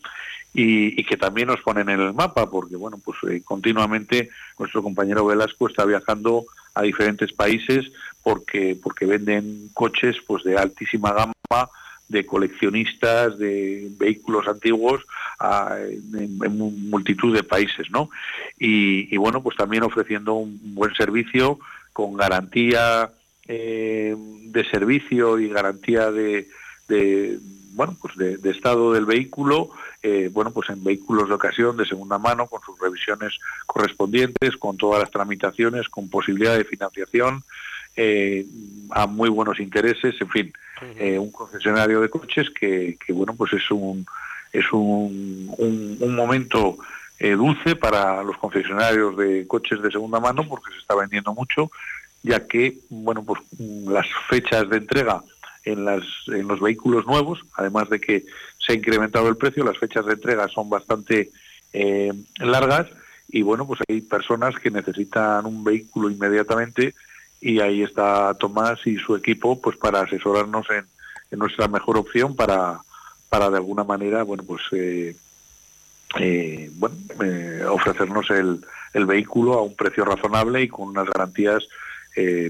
y, 0.54 1.04
que 1.04 1.18
también 1.18 1.50
nos 1.50 1.62
ponen 1.62 1.90
en 1.90 2.00
el 2.00 2.14
mapa, 2.14 2.50
porque 2.50 2.76
bueno, 2.76 3.00
pues 3.04 3.18
eh, 3.30 3.42
continuamente 3.44 4.30
nuestro 4.58 4.82
compañero 4.82 5.26
Velasco 5.26 5.68
está 5.68 5.86
viajando 5.86 6.46
a 6.74 6.82
diferentes 6.84 7.34
países 7.34 7.92
porque 8.24 8.78
porque 8.82 9.06
venden 9.06 9.70
coches 9.74 10.18
pues 10.26 10.44
de 10.44 10.58
altísima 10.58 11.12
gama 11.12 11.70
de 12.08 12.26
coleccionistas 12.26 13.38
de 13.38 13.90
vehículos 13.98 14.48
antiguos 14.48 15.04
en, 15.40 16.58
multitud 16.90 17.36
de 17.36 17.44
países, 17.44 17.90
¿no? 17.92 18.10
Y, 18.58 19.16
bueno, 19.18 19.44
pues 19.44 19.58
también 19.58 19.84
ofreciendo 19.84 20.36
un 20.36 20.60
buen 20.74 20.94
servicio 20.96 21.60
con 21.94 22.16
garantía 22.16 23.12
eh, 23.48 24.16
de 24.18 24.70
servicio 24.70 25.40
y 25.40 25.50
garantía 25.50 26.12
de, 26.12 26.48
de 26.88 27.40
bueno, 27.78 27.96
pues 28.02 28.16
de, 28.18 28.50
estado 28.50 28.92
del 28.92 29.06
vehículo, 29.06 29.70
eh, 30.02 30.32
bueno, 30.34 30.50
pues 30.50 30.68
en 30.70 30.84
vehículos 30.84 31.30
de 31.30 31.36
ocasión 31.36 31.78
de 31.78 31.86
segunda 31.86 32.18
mano, 32.18 32.48
con 32.48 32.60
sus 32.64 32.78
revisiones 32.80 33.38
correspondientes, 33.68 34.58
con 34.58 34.78
todas 34.78 35.00
las 35.00 35.12
tramitaciones, 35.12 35.88
con 35.88 36.10
posibilidad 36.10 36.58
de 36.58 36.66
financiación, 36.66 37.44
eh, 37.96 38.48
a 38.90 39.06
muy 39.06 39.30
buenos 39.30 39.60
intereses, 39.60 40.20
en 40.20 40.30
fin, 40.30 40.54
eh, 40.98 41.20
un 41.20 41.32
concesionario 41.32 42.02
de 42.02 42.10
coches 42.10 42.50
que, 42.50 42.98
que, 43.06 43.14
bueno, 43.14 43.36
pues 43.36 43.54
es 43.54 43.70
un 43.70 44.06
es 44.52 44.66
un, 44.74 45.54
un, 45.60 46.16
momento 46.16 46.78
dulce 47.20 47.76
para 47.76 48.24
los 48.24 48.38
concesionarios 48.38 49.16
de 49.18 49.46
coches 49.46 49.82
de 49.82 49.92
segunda 49.92 50.20
mano 50.20 50.48
porque 50.48 50.72
se 50.72 50.80
está 50.80 50.96
vendiendo 50.96 51.34
mucho, 51.34 51.70
ya 52.24 52.46
que, 52.48 52.80
bueno, 52.90 53.24
pues 53.24 53.42
las 53.58 54.08
fechas 54.30 54.70
de 54.70 54.78
entrega 54.78 55.24
en, 55.64 55.86
las, 55.86 56.04
en 56.28 56.48
los 56.48 56.60
vehículos 56.60 57.06
nuevos, 57.06 57.40
además 57.56 57.90
de 57.90 58.00
que 58.00 58.26
se 58.58 58.74
ha 58.74 58.76
incrementado 58.76 59.30
el 59.30 59.38
precio, 59.38 59.64
las 59.64 59.78
fechas 59.78 60.06
de 60.06 60.14
entrega 60.14 60.48
son 60.48 60.70
bastante 60.70 61.32
eh, 61.74 62.14
largas 62.40 62.88
y 63.30 63.42
bueno, 63.42 63.68
pues 63.68 63.82
hay 63.88 64.02
personas 64.02 64.56
que 64.56 64.72
necesitan 64.72 65.46
un 65.46 65.64
vehículo 65.64 66.10
inmediatamente 66.10 66.96
y 67.42 67.60
ahí 67.60 67.84
está 67.84 68.34
Tomás 68.36 68.80
y 68.86 68.98
su 68.98 69.16
equipo 69.16 69.62
pues 69.62 69.78
para 69.78 70.02
asesorarnos 70.02 70.66
en, 70.72 70.86
nuestra 71.38 71.68
mejor 71.68 71.98
opción 71.98 72.38
para, 72.38 72.80
para 73.28 73.50
de 73.50 73.58
alguna 73.58 73.84
manera, 73.84 74.24
bueno, 74.24 74.44
pues 74.44 74.62
eh, 74.72 75.14
eh, 76.18 76.72
bueno, 76.76 76.96
ofrecernos 77.74 78.30
el, 78.30 78.62
el 78.94 79.06
vehículo 79.06 79.56
a 79.56 79.62
un 79.62 79.76
precio 79.76 80.06
razonable 80.06 80.64
y 80.64 80.70
con 80.70 80.88
unas 80.88 81.06
garantías 81.06 81.68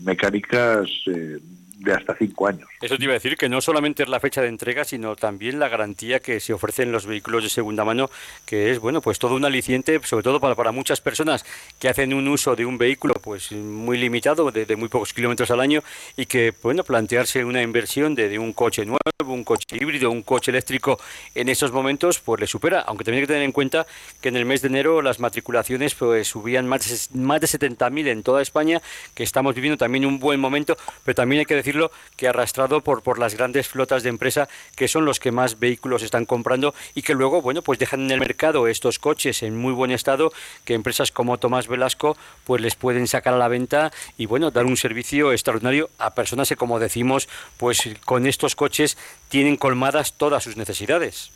mecánicas 0.03 0.89
de 1.05 1.93
hasta 1.93 2.15
cinco 2.17 2.47
años. 2.47 2.67
Eso 2.81 2.97
te 2.97 3.03
iba 3.03 3.13
a 3.13 3.15
decir 3.15 3.37
que 3.37 3.49
no 3.49 3.61
solamente 3.61 4.03
es 4.03 4.09
la 4.09 4.19
fecha 4.19 4.41
de 4.41 4.47
entrega, 4.47 4.83
sino 4.83 5.15
también 5.15 5.59
la 5.59 5.69
garantía 5.69 6.19
que 6.19 6.39
se 6.39 6.53
ofrece 6.53 6.83
en 6.83 6.91
los 6.91 7.05
vehículos 7.05 7.43
de 7.43 7.49
segunda 7.49 7.85
mano, 7.85 8.09
que 8.45 8.71
es 8.71 8.79
bueno, 8.79 9.01
pues 9.01 9.19
todo 9.19 9.35
un 9.35 9.45
aliciente, 9.45 9.99
sobre 10.03 10.23
todo 10.23 10.39
para, 10.39 10.55
para 10.55 10.71
muchas 10.71 11.01
personas 11.01 11.45
que 11.79 11.89
hacen 11.89 12.13
un 12.13 12.27
uso 12.27 12.55
de 12.55 12.65
un 12.65 12.77
vehículo 12.77 13.13
pues 13.15 13.51
muy 13.51 13.97
limitado, 13.97 14.51
de, 14.51 14.75
muy 14.75 14.89
pocos 14.89 15.13
kilómetros 15.13 15.51
al 15.51 15.59
año, 15.59 15.83
y 16.15 16.25
que 16.25 16.53
bueno, 16.63 16.83
plantearse 16.83 17.45
una 17.45 17.61
inversión 17.61 18.15
de, 18.15 18.29
de, 18.29 18.39
un 18.39 18.53
coche 18.53 18.85
nuevo, 18.85 18.99
un 19.25 19.43
coche 19.43 19.65
híbrido, 19.71 20.09
un 20.09 20.23
coche 20.23 20.51
eléctrico 20.51 20.99
en 21.35 21.49
esos 21.49 21.71
momentos, 21.71 22.19
pues 22.19 22.39
le 22.39 22.47
supera, 22.47 22.81
aunque 22.81 23.03
también 23.03 23.21
hay 23.21 23.27
que 23.27 23.33
tener 23.33 23.43
en 23.43 23.51
cuenta 23.51 23.85
que 24.21 24.29
en 24.29 24.37
el 24.37 24.45
mes 24.45 24.61
de 24.61 24.69
enero 24.69 25.01
las 25.01 25.19
matriculaciones 25.19 25.95
pues 25.95 26.27
subían 26.27 26.67
más 26.67 27.11
de, 27.11 27.19
más 27.19 27.41
de 27.41 27.47
70.000 27.47 28.07
en 28.07 28.23
toda 28.23 28.41
España, 28.41 28.81
que 29.13 29.23
estamos 29.23 29.53
viviendo 29.55 29.77
también 29.77 30.05
un 30.05 30.19
buen 30.19 30.39
momento, 30.39 30.77
pero 31.03 31.15
también 31.15 31.39
hay 31.39 31.45
que 31.45 31.55
decir 31.55 31.67
decirlo, 31.67 31.91
que 32.15 32.27
arrastrado 32.29 32.66
por, 32.67 33.01
por 33.01 33.19
las 33.19 33.35
grandes 33.35 33.67
flotas 33.67 34.03
de 34.03 34.09
empresa 34.09 34.47
que 34.75 34.87
son 34.87 35.05
los 35.05 35.19
que 35.19 35.31
más 35.31 35.59
vehículos 35.59 36.03
están 36.03 36.25
comprando 36.25 36.73
y 36.95 37.01
que 37.01 37.13
luego, 37.13 37.41
bueno, 37.41 37.61
pues 37.61 37.79
dejan 37.79 38.01
en 38.01 38.11
el 38.11 38.19
mercado 38.19 38.67
estos 38.67 38.99
coches 38.99 39.43
en 39.43 39.57
muy 39.57 39.73
buen 39.73 39.91
estado 39.91 40.31
que 40.65 40.73
empresas 40.73 41.11
como 41.11 41.37
Tomás 41.37 41.67
Velasco 41.67 42.17
pues 42.43 42.61
les 42.61 42.75
pueden 42.75 43.07
sacar 43.07 43.33
a 43.33 43.37
la 43.37 43.47
venta 43.47 43.91
y 44.17 44.25
bueno, 44.25 44.51
dar 44.51 44.65
un 44.65 44.77
servicio 44.77 45.31
extraordinario 45.31 45.89
a 45.97 46.13
personas 46.13 46.49
que 46.49 46.55
como 46.55 46.79
decimos, 46.79 47.29
pues 47.57 47.89
con 48.05 48.27
estos 48.27 48.55
coches 48.55 48.97
tienen 49.29 49.57
colmadas 49.57 50.13
todas 50.13 50.43
sus 50.43 50.57
necesidades. 50.57 51.31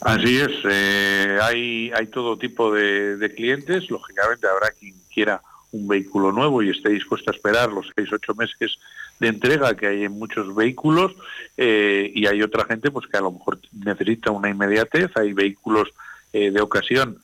Así 0.00 0.38
es, 0.38 0.50
eh, 0.68 1.38
hay, 1.42 1.90
hay 1.92 2.06
todo 2.06 2.38
tipo 2.38 2.72
de, 2.72 3.16
de 3.16 3.34
clientes, 3.34 3.90
lógicamente 3.90 4.46
habrá 4.46 4.70
quien 4.70 4.94
quiera 5.12 5.40
un 5.76 5.88
vehículo 5.88 6.32
nuevo 6.32 6.62
y 6.62 6.70
esté 6.70 6.90
dispuesto 6.90 7.30
a 7.30 7.34
esperar 7.34 7.70
los 7.70 7.86
seis, 7.94 8.10
ocho 8.12 8.34
meses 8.34 8.78
de 9.20 9.28
entrega 9.28 9.76
que 9.76 9.86
hay 9.86 10.04
en 10.04 10.12
muchos 10.12 10.54
vehículos 10.54 11.12
eh, 11.56 12.10
y 12.14 12.26
hay 12.26 12.42
otra 12.42 12.64
gente 12.64 12.90
pues 12.90 13.06
que 13.06 13.16
a 13.16 13.22
lo 13.22 13.32
mejor 13.32 13.58
necesita 13.72 14.30
una 14.30 14.50
inmediatez, 14.50 15.10
hay 15.16 15.32
vehículos 15.32 15.88
eh, 16.32 16.50
de 16.50 16.60
ocasión 16.60 17.18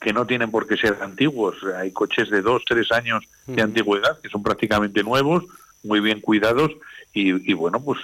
que 0.00 0.12
no 0.12 0.26
tienen 0.26 0.50
por 0.50 0.66
qué 0.66 0.76
ser 0.76 0.98
antiguos, 1.00 1.56
hay 1.76 1.92
coches 1.92 2.28
de 2.28 2.42
dos, 2.42 2.62
tres 2.66 2.92
años 2.92 3.24
de 3.46 3.62
antigüedad 3.62 4.20
que 4.20 4.28
son 4.28 4.42
prácticamente 4.42 5.02
nuevos, 5.02 5.44
muy 5.82 6.00
bien 6.00 6.20
cuidados 6.20 6.70
y, 7.14 7.52
bueno, 7.52 7.82
pues 7.82 8.00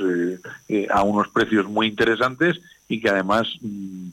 eh, 0.69 0.87
a 0.91 1.03
unos 1.03 1.29
precios 1.29 1.67
muy 1.67 1.87
interesantes 1.87 2.61
y 2.89 3.01
que 3.01 3.09
además, 3.11 3.49
mm, 3.61 4.09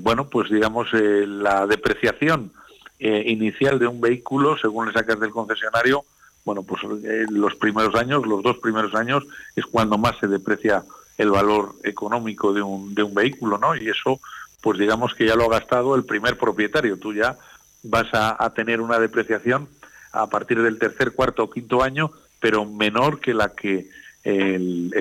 bueno, 0.00 0.28
pues 0.28 0.50
digamos 0.50 0.88
la 0.92 1.66
depreciación 1.66 2.52
inicial 2.98 3.78
de 3.78 3.86
un 3.86 4.00
vehículo, 4.00 4.56
según 4.56 4.86
le 4.86 4.92
sacas 4.92 5.20
del 5.20 5.30
concesionario, 5.30 6.04
bueno, 6.46 6.62
pues 6.62 6.80
eh, 7.04 7.26
los 7.28 7.56
primeros 7.56 7.94
años, 7.96 8.24
los 8.24 8.40
dos 8.40 8.58
primeros 8.58 8.94
años, 8.94 9.26
es 9.56 9.66
cuando 9.66 9.98
más 9.98 10.16
se 10.20 10.28
deprecia 10.28 10.84
el 11.18 11.30
valor 11.30 11.74
económico 11.82 12.52
de 12.52 12.62
un, 12.62 12.94
de 12.94 13.02
un 13.02 13.14
vehículo, 13.14 13.58
¿no? 13.58 13.74
Y 13.74 13.88
eso, 13.88 14.20
pues 14.62 14.78
digamos 14.78 15.12
que 15.14 15.26
ya 15.26 15.34
lo 15.34 15.46
ha 15.46 15.58
gastado 15.58 15.96
el 15.96 16.04
primer 16.04 16.38
propietario. 16.38 16.98
Tú 16.98 17.12
ya 17.12 17.36
vas 17.82 18.06
a, 18.12 18.48
tener 18.54 18.80
una 18.80 19.00
depreciación 19.00 19.68
a 20.12 20.28
partir 20.28 20.62
del 20.62 20.78
tercer, 20.78 21.12
cuarto 21.12 21.42
o 21.42 21.50
quinto 21.50 21.82
año, 21.82 22.12
pero 22.38 22.64
menor 22.64 23.18
que 23.18 23.34
la 23.34 23.48
que 23.48 23.88
el, 24.22 24.92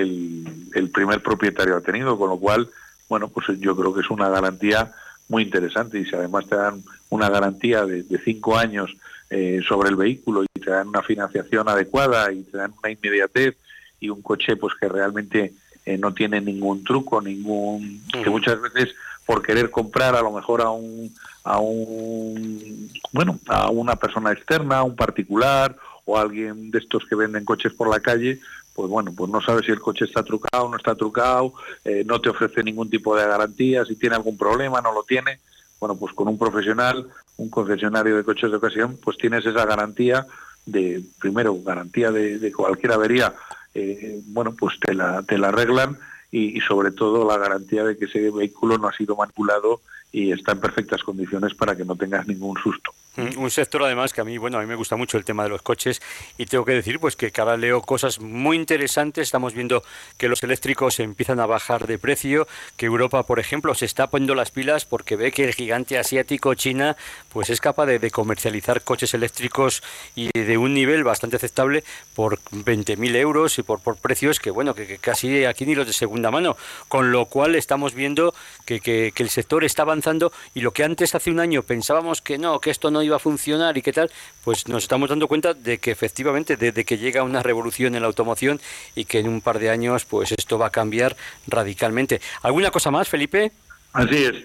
el, 0.73 0.89
primer 0.89 1.21
propietario 1.21 1.77
ha 1.77 1.81
tenido, 1.81 2.17
con 2.17 2.29
lo 2.29 2.37
cual, 2.37 2.69
bueno, 3.07 3.27
pues 3.27 3.45
yo 3.59 3.75
creo 3.75 3.93
que 3.93 4.01
es 4.01 4.09
una 4.09 4.29
garantía 4.29 4.93
muy 5.27 5.43
interesante 5.43 5.99
y 5.99 6.05
si 6.05 6.15
además 6.15 6.47
te 6.47 6.55
dan 6.55 6.81
una 7.09 7.29
garantía 7.29 7.85
de, 7.85 8.03
de 8.03 8.17
cinco 8.19 8.57
años 8.57 8.95
eh, 9.29 9.61
sobre 9.67 9.89
el 9.89 9.95
vehículo 9.95 10.43
y 10.43 10.59
te 10.59 10.69
dan 10.69 10.87
una 10.87 11.01
financiación 11.01 11.67
adecuada 11.67 12.31
y 12.31 12.43
te 12.43 12.57
dan 12.57 12.73
una 12.77 12.91
inmediatez 12.91 13.55
y 13.99 14.09
un 14.09 14.21
coche 14.21 14.55
pues 14.55 14.75
que 14.79 14.87
realmente 14.87 15.53
eh, 15.85 15.97
no 15.97 16.13
tiene 16.13 16.41
ningún 16.41 16.83
truco, 16.83 17.21
ningún 17.21 18.01
que 18.11 18.29
muchas 18.29 18.61
veces 18.61 18.95
por 19.25 19.41
querer 19.41 19.71
comprar 19.71 20.15
a 20.15 20.21
lo 20.21 20.31
mejor 20.31 20.61
a 20.61 20.69
un 20.69 21.11
a 21.43 21.59
un 21.59 22.89
bueno, 23.11 23.39
a 23.47 23.69
una 23.71 23.95
persona 23.95 24.31
externa, 24.31 24.77
a 24.77 24.83
un 24.83 24.95
particular 24.95 25.75
o 26.05 26.17
a 26.17 26.21
alguien 26.21 26.69
de 26.69 26.79
estos 26.79 27.03
que 27.05 27.15
venden 27.15 27.45
coches 27.45 27.73
por 27.73 27.89
la 27.89 27.99
calle, 27.99 28.39
pues 28.75 28.89
bueno, 28.89 29.11
pues 29.15 29.31
no 29.31 29.41
sabes 29.41 29.65
si 29.65 29.71
el 29.71 29.79
coche 29.79 30.05
está 30.05 30.23
trucado, 30.23 30.69
no 30.69 30.77
está 30.77 30.93
trucado, 30.93 31.53
eh, 31.83 32.03
no 32.05 32.21
te 32.21 32.29
ofrece 32.29 32.63
ningún 32.63 32.89
tipo 32.89 33.15
de 33.15 33.25
garantía, 33.25 33.85
si 33.85 33.95
tiene 33.95 34.15
algún 34.15 34.37
problema, 34.37 34.81
no 34.81 34.93
lo 34.93 35.03
tiene. 35.03 35.39
Bueno, 35.85 35.99
pues 35.99 36.15
con 36.15 36.27
un 36.27 36.39
profesional 36.39 37.05
un 37.37 37.49
concesionario 37.51 38.17
de 38.17 38.23
coches 38.23 38.49
de 38.49 38.57
ocasión, 38.57 38.97
pues 39.03 39.17
tienes 39.17 39.45
esa 39.45 39.67
garantía 39.67 40.25
de, 40.65 41.03
primero, 41.19 41.55
garantía 41.63 42.09
de, 42.11 42.51
cualquier 42.51 42.93
avería, 42.93 43.35
eh, 43.75 44.19
bueno, 44.29 44.55
pues 44.57 44.79
te 44.79 44.95
la, 44.95 45.21
te 45.21 45.37
la 45.37 45.49
arreglan 45.49 45.95
y, 46.31 46.59
sobre 46.61 46.89
todo 46.89 47.23
la 47.27 47.37
garantía 47.37 47.83
de 47.83 47.99
que 47.99 48.05
ese 48.05 48.31
vehículo 48.31 48.79
no 48.79 48.87
ha 48.87 48.93
sido 48.93 49.15
manipulado 49.15 49.81
y 50.11 50.31
está 50.31 50.53
en 50.53 50.59
perfectas 50.61 51.03
condiciones 51.03 51.53
para 51.53 51.75
que 51.75 51.85
no 51.85 51.95
tengas 51.95 52.25
ningún 52.25 52.57
susto. 52.57 52.91
Un 53.17 53.49
sector 53.49 53.81
además 53.83 54.11
que 54.11 54.21
a 54.21 54.23
mí, 54.25 54.37
bueno, 54.37 54.57
a 54.57 54.61
mí 54.61 54.67
me 54.67 54.75
gusta 54.75 54.97
mucho 54.97 55.17
el 55.17 55.23
tema 55.23 55.43
de 55.43 55.49
los 55.49 55.61
coches 55.61 56.01
y 56.37 56.45
tengo 56.47 56.65
que 56.65 56.73
decir 56.73 56.99
pues 56.99 57.15
que 57.15 57.31
cada 57.31 57.55
leo 57.55 57.81
cosas 57.81 58.19
muy 58.19 58.57
interesantes. 58.57 59.27
Estamos 59.27 59.53
viendo 59.53 59.83
que 60.17 60.27
los 60.27 60.43
eléctricos 60.43 60.99
empiezan 60.99 61.39
a 61.39 61.45
bajar 61.45 61.87
de 61.87 61.97
precio, 61.97 62.45
que 62.75 62.87
Europa, 62.87 63.23
por 63.23 63.39
ejemplo, 63.39 63.73
se 63.73 63.85
está 63.85 64.07
poniendo 64.07 64.35
las 64.35 64.51
pilas 64.51 64.83
porque 64.83 65.15
ve 65.15 65.31
que 65.31 65.45
el 65.45 65.53
gigante 65.53 65.97
asiático 65.97 66.53
China 66.55 66.97
pues 67.31 67.49
es 67.49 67.61
capaz 67.61 67.85
de, 67.85 68.05
comercializar 68.11 68.81
coches 68.83 69.13
eléctricos 69.13 69.81
y 70.15 70.29
de 70.31 70.57
un 70.57 70.73
nivel 70.73 71.03
bastante 71.03 71.37
aceptable 71.37 71.83
por 72.13 72.39
20.000 72.51 73.15
euros 73.15 73.57
y 73.57 73.63
por, 73.63 73.79
por 73.79 73.97
precios 73.97 74.39
que, 74.39 74.51
bueno, 74.51 74.73
que, 74.75 74.97
casi 74.99 75.43
aquí 75.45 75.65
ni 75.65 75.75
los 75.75 75.87
de 75.87 75.93
segunda 75.93 76.31
mano. 76.31 76.55
Con 76.87 77.11
lo 77.11 77.25
cual 77.25 77.55
estamos 77.55 77.93
viendo 77.93 78.33
que, 78.65 78.79
que 78.79 79.11
el 79.17 79.29
sector 79.29 79.63
está 79.63 79.83
avanzando 79.83 80.31
y 80.53 80.61
lo 80.61 80.71
que 80.71 80.83
antes 80.83 81.15
hace 81.15 81.31
un 81.31 81.39
año 81.39 81.63
pensábamos 81.63 82.21
que 82.21 82.37
no, 82.37 82.59
que 82.59 82.71
esto 82.71 82.91
no 82.91 83.04
iba 83.05 83.15
a 83.15 83.19
funcionar 83.19 83.77
y 83.77 83.81
qué 83.81 83.93
tal, 83.93 84.11
pues 84.43 84.67
nos 84.67 84.83
estamos 84.83 85.09
dando 85.09 85.27
cuenta 85.27 85.53
de 85.53 85.77
que 85.77 85.91
efectivamente 85.91 86.57
desde 86.57 86.85
que 86.85 86.97
llega 86.97 87.23
una 87.23 87.43
revolución 87.43 87.95
en 87.95 88.01
la 88.01 88.07
automoción 88.07 88.59
y 88.95 89.05
que 89.05 89.19
en 89.19 89.27
un 89.27 89.41
par 89.41 89.59
de 89.59 89.69
años 89.69 90.05
pues 90.05 90.31
esto 90.31 90.57
va 90.57 90.67
a 90.67 90.71
cambiar 90.71 91.15
radicalmente. 91.47 92.21
¿Alguna 92.41 92.71
cosa 92.71 92.91
más, 92.91 93.07
Felipe? 93.07 93.51
Así 93.93 94.25
es. 94.25 94.35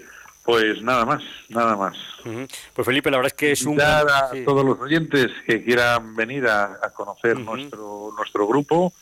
Pues 0.45 0.83
nada 0.83 1.05
más, 1.05 1.23
nada 1.49 1.77
más. 1.77 1.97
Pues 2.75 2.85
Felipe, 2.87 3.11
la 3.11 3.19
verdad 3.19 3.33
es 3.33 3.39
que 3.39 3.53
es 3.53 3.63
un... 3.65 3.81
a 3.81 4.05
todos 4.45 4.65
los 4.65 4.81
oyentes 4.81 5.31
que 5.47 5.63
quieran 5.63 6.17
venir 6.17 6.47
a, 6.47 6.91
conocer 6.95 7.39
nuestro, 7.39 8.13
nuestro 8.17 8.47
grupo. 8.47 8.93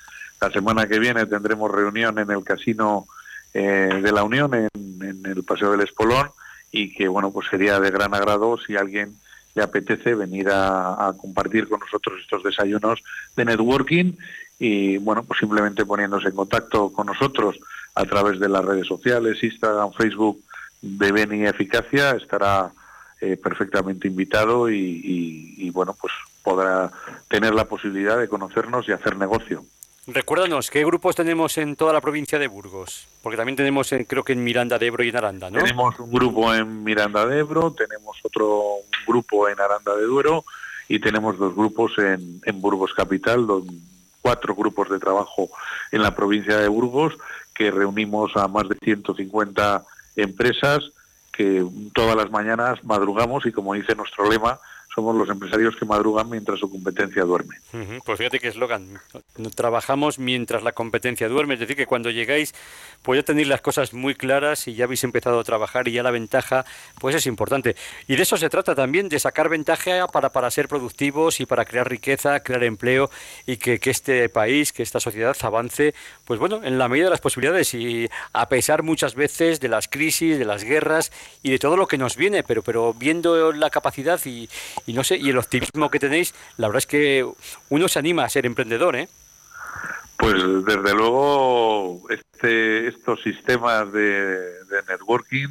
La 0.40 0.50
semana 0.50 0.86
que 0.86 0.98
viene 0.98 1.26
tendremos 1.26 1.70
reunión 1.70 2.18
en 2.18 2.30
el 2.30 2.44
Casino 2.44 3.06
eh, 3.54 4.00
de 4.02 4.12
la 4.12 4.24
Unión, 4.24 4.52
en, 4.54 4.68
en, 4.74 5.24
el 5.24 5.42
Paseo 5.42 5.72
del 5.72 5.80
Espolón, 5.80 6.30
y 6.70 6.94
que, 6.94 7.08
bueno, 7.08 7.30
pues 7.30 7.48
sería 7.48 7.80
de 7.80 7.90
gran 7.90 8.14
agrado 8.14 8.58
si 8.58 8.76
alguien 8.76 9.16
le 9.58 9.64
apetece 9.64 10.14
venir 10.14 10.48
a, 10.52 11.12
compartir 11.20 11.68
con 11.68 11.80
nosotros 11.80 12.20
estos 12.22 12.44
desayunos 12.44 13.02
de 13.36 13.44
networking 13.44 14.12
y 14.58 14.98
bueno, 14.98 15.24
pues 15.24 15.40
simplemente 15.40 15.84
poniéndose 15.84 16.28
en 16.28 16.36
contacto 16.36 16.92
con 16.92 17.06
nosotros 17.06 17.58
a 17.96 18.04
través 18.04 18.38
de 18.38 18.48
las 18.48 18.64
redes 18.64 18.86
sociales, 18.86 19.42
Instagram, 19.42 19.92
Facebook 19.92 20.38
de 20.80 21.10
Beni 21.10 21.44
Eficacia, 21.44 22.12
estará 22.12 22.70
eh, 23.20 23.36
perfectamente 23.36 24.06
invitado 24.06 24.70
y, 24.70 25.70
bueno, 25.74 25.96
pues 26.00 26.12
podrá 26.44 26.92
tener 27.26 27.52
la 27.52 27.64
posibilidad 27.64 28.16
de 28.16 28.28
conocernos 28.28 28.88
y 28.88 28.92
hacer 28.92 29.16
negocio. 29.16 29.64
Recuérdanos, 30.10 30.70
¿qué 30.70 30.86
grupos 30.86 31.14
tenemos 31.14 31.58
en 31.58 31.76
toda 31.76 31.92
la 31.92 32.00
provincia 32.00 32.38
de 32.38 32.48
Burgos? 32.48 33.06
Porque 33.22 33.36
también 33.36 33.56
tenemos, 33.56 33.92
creo 34.06 34.24
que 34.24 34.32
en 34.32 34.42
Miranda 34.42 34.78
de 34.78 34.86
Ebro 34.86 35.04
y 35.04 35.10
en 35.10 35.16
Aranda, 35.16 35.50
¿no? 35.50 35.58
Tenemos 35.58 36.00
un 36.00 36.10
grupo 36.10 36.54
en 36.54 36.82
Miranda 36.82 37.26
de 37.26 37.40
Ebro, 37.40 37.72
tenemos 37.72 38.16
otro 38.22 38.76
grupo 39.06 39.50
en 39.50 39.60
Aranda 39.60 39.94
de 39.94 40.04
Duero 40.04 40.46
y 40.88 40.98
tenemos 40.98 41.36
dos 41.36 41.54
grupos 41.54 41.92
en, 41.98 42.40
en 42.42 42.60
Burgos 42.62 42.94
Capital, 42.94 43.46
cuatro 44.22 44.54
grupos 44.54 44.88
de 44.88 44.98
trabajo 44.98 45.50
en 45.92 46.00
la 46.00 46.16
provincia 46.16 46.56
de 46.56 46.68
Burgos 46.68 47.18
que 47.54 47.70
reunimos 47.70 48.34
a 48.34 48.48
más 48.48 48.66
de 48.66 48.76
150 48.82 49.84
empresas 50.16 50.90
que 51.32 51.62
todas 51.92 52.16
las 52.16 52.30
mañanas 52.30 52.82
madrugamos 52.82 53.44
y 53.44 53.52
como 53.52 53.74
dice 53.74 53.94
nuestro 53.94 54.26
lema, 54.30 54.58
somos 54.94 55.14
los 55.14 55.28
empresarios 55.28 55.76
que 55.76 55.84
madrugan 55.84 56.28
mientras 56.30 56.58
su 56.58 56.70
competencia 56.70 57.22
duerme. 57.22 57.56
Pues 58.04 58.18
fíjate 58.18 58.40
que 58.40 58.48
eslogan, 58.48 58.98
trabajamos 59.54 60.18
mientras 60.18 60.62
la 60.62 60.72
competencia 60.72 61.28
duerme, 61.28 61.54
es 61.54 61.60
decir, 61.60 61.76
que 61.76 61.86
cuando 61.86 62.10
llegáis 62.10 62.54
pues 63.02 63.20
ya 63.20 63.22
tenéis 63.22 63.48
las 63.48 63.60
cosas 63.60 63.92
muy 63.92 64.14
claras 64.14 64.66
y 64.66 64.74
ya 64.74 64.84
habéis 64.84 65.04
empezado 65.04 65.38
a 65.38 65.44
trabajar 65.44 65.88
y 65.88 65.92
ya 65.92 66.02
la 66.02 66.10
ventaja 66.10 66.64
pues 66.98 67.14
es 67.14 67.26
importante. 67.26 67.76
Y 68.06 68.16
de 68.16 68.22
eso 68.22 68.36
se 68.36 68.48
trata 68.48 68.74
también, 68.74 69.08
de 69.08 69.18
sacar 69.18 69.48
ventaja 69.48 70.06
para, 70.08 70.30
para 70.30 70.50
ser 70.50 70.68
productivos 70.68 71.40
y 71.40 71.46
para 71.46 71.64
crear 71.64 71.88
riqueza, 71.88 72.40
crear 72.40 72.64
empleo 72.64 73.10
y 73.46 73.56
que, 73.56 73.78
que 73.78 73.90
este 73.90 74.28
país, 74.28 74.72
que 74.72 74.82
esta 74.82 75.00
sociedad 75.00 75.36
avance, 75.42 75.94
pues 76.24 76.40
bueno, 76.40 76.60
en 76.64 76.78
la 76.78 76.88
medida 76.88 77.06
de 77.06 77.10
las 77.10 77.20
posibilidades 77.20 77.72
y 77.74 78.08
a 78.32 78.48
pesar 78.48 78.82
muchas 78.82 79.14
veces 79.14 79.60
de 79.60 79.68
las 79.68 79.88
crisis, 79.88 80.38
de 80.38 80.44
las 80.44 80.64
guerras 80.64 81.12
y 81.42 81.50
de 81.50 81.58
todo 81.58 81.76
lo 81.76 81.86
que 81.86 81.98
nos 81.98 82.16
viene, 82.16 82.42
pero, 82.42 82.62
pero 82.62 82.94
viendo 82.94 83.52
la 83.52 83.70
capacidad 83.70 84.20
y, 84.24 84.48
y 84.86 84.92
no 84.92 85.04
sé, 85.04 85.16
y 85.16 85.30
el 85.30 85.38
optimismo 85.38 85.90
que 85.90 85.98
tenéis, 85.98 86.34
la 86.56 86.68
verdad 86.68 86.78
es 86.78 86.86
que 86.86 87.26
uno 87.68 87.88
se 87.88 87.98
anima 87.98 88.24
a 88.24 88.28
ser 88.28 88.46
emprendedor, 88.46 88.96
¿eh? 88.96 89.08
Pues 90.18 90.34
desde 90.64 90.94
luego 90.94 92.02
este, 92.10 92.88
estos 92.88 93.22
sistemas 93.22 93.92
de, 93.92 94.50
networking 94.88 95.48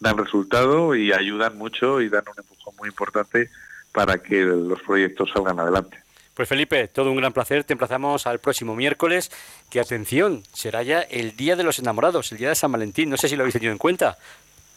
dan 0.00 0.16
resultado 0.16 0.94
y 0.94 1.12
ayudan 1.12 1.58
mucho 1.58 2.00
y 2.00 2.08
dan 2.08 2.24
un 2.26 2.34
empujón 2.38 2.74
muy 2.78 2.88
importante 2.88 3.50
para 3.92 4.18
que 4.18 4.42
los 4.42 4.80
proyectos 4.82 5.30
salgan 5.32 5.60
adelante. 5.60 5.98
Pues 6.32 6.48
Felipe, 6.48 6.88
todo 6.88 7.10
un 7.10 7.16
gran 7.16 7.32
placer. 7.32 7.64
Te 7.64 7.72
emplazamos 7.72 8.26
al 8.26 8.40
próximo 8.40 8.74
miércoles, 8.74 9.30
que 9.70 9.80
atención, 9.80 10.42
será 10.52 10.82
ya 10.82 11.00
el 11.00 11.36
Día 11.36 11.56
de 11.56 11.62
los 11.62 11.78
Enamorados, 11.78 12.30
el 12.32 12.38
Día 12.38 12.50
de 12.50 12.54
San 12.54 12.72
Valentín. 12.72 13.08
No 13.08 13.16
sé 13.16 13.28
si 13.28 13.36
lo 13.36 13.42
habéis 13.42 13.54
tenido 13.54 13.72
en 13.72 13.78
cuenta. 13.78 14.18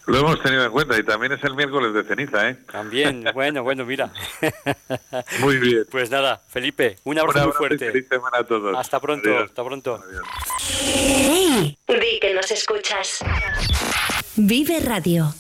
Lo 0.06 0.18
hemos 0.18 0.42
tenido 0.42 0.66
en 0.66 0.72
cuenta 0.72 0.98
y 0.98 1.04
también 1.04 1.34
es 1.34 1.44
el 1.44 1.56
miércoles 1.56 1.94
de 1.94 2.04
ceniza, 2.04 2.50
¿eh? 2.50 2.58
También, 2.72 3.26
bueno, 3.34 3.64
bueno, 3.64 3.86
mira. 3.86 4.12
Muy 5.40 5.58
bien. 5.58 5.86
Pues 5.92 6.10
nada, 6.10 6.42
Felipe, 6.48 6.98
un 7.04 7.20
abrazo, 7.20 7.48
muy 7.48 7.54
fuerte. 7.54 7.92
feliz 7.92 8.08
semana 8.10 8.40
a 8.40 8.44
todos. 8.44 8.76
Hasta 8.78 9.00
pronto, 9.00 9.38
hasta 9.38 9.64
pronto. 9.64 10.04
Hey, 10.84 11.78
di 11.88 12.20
que 12.20 12.34
nos 12.34 12.50
escuchas. 12.52 13.20
Vive 14.36 14.80
Radio. 14.80 15.34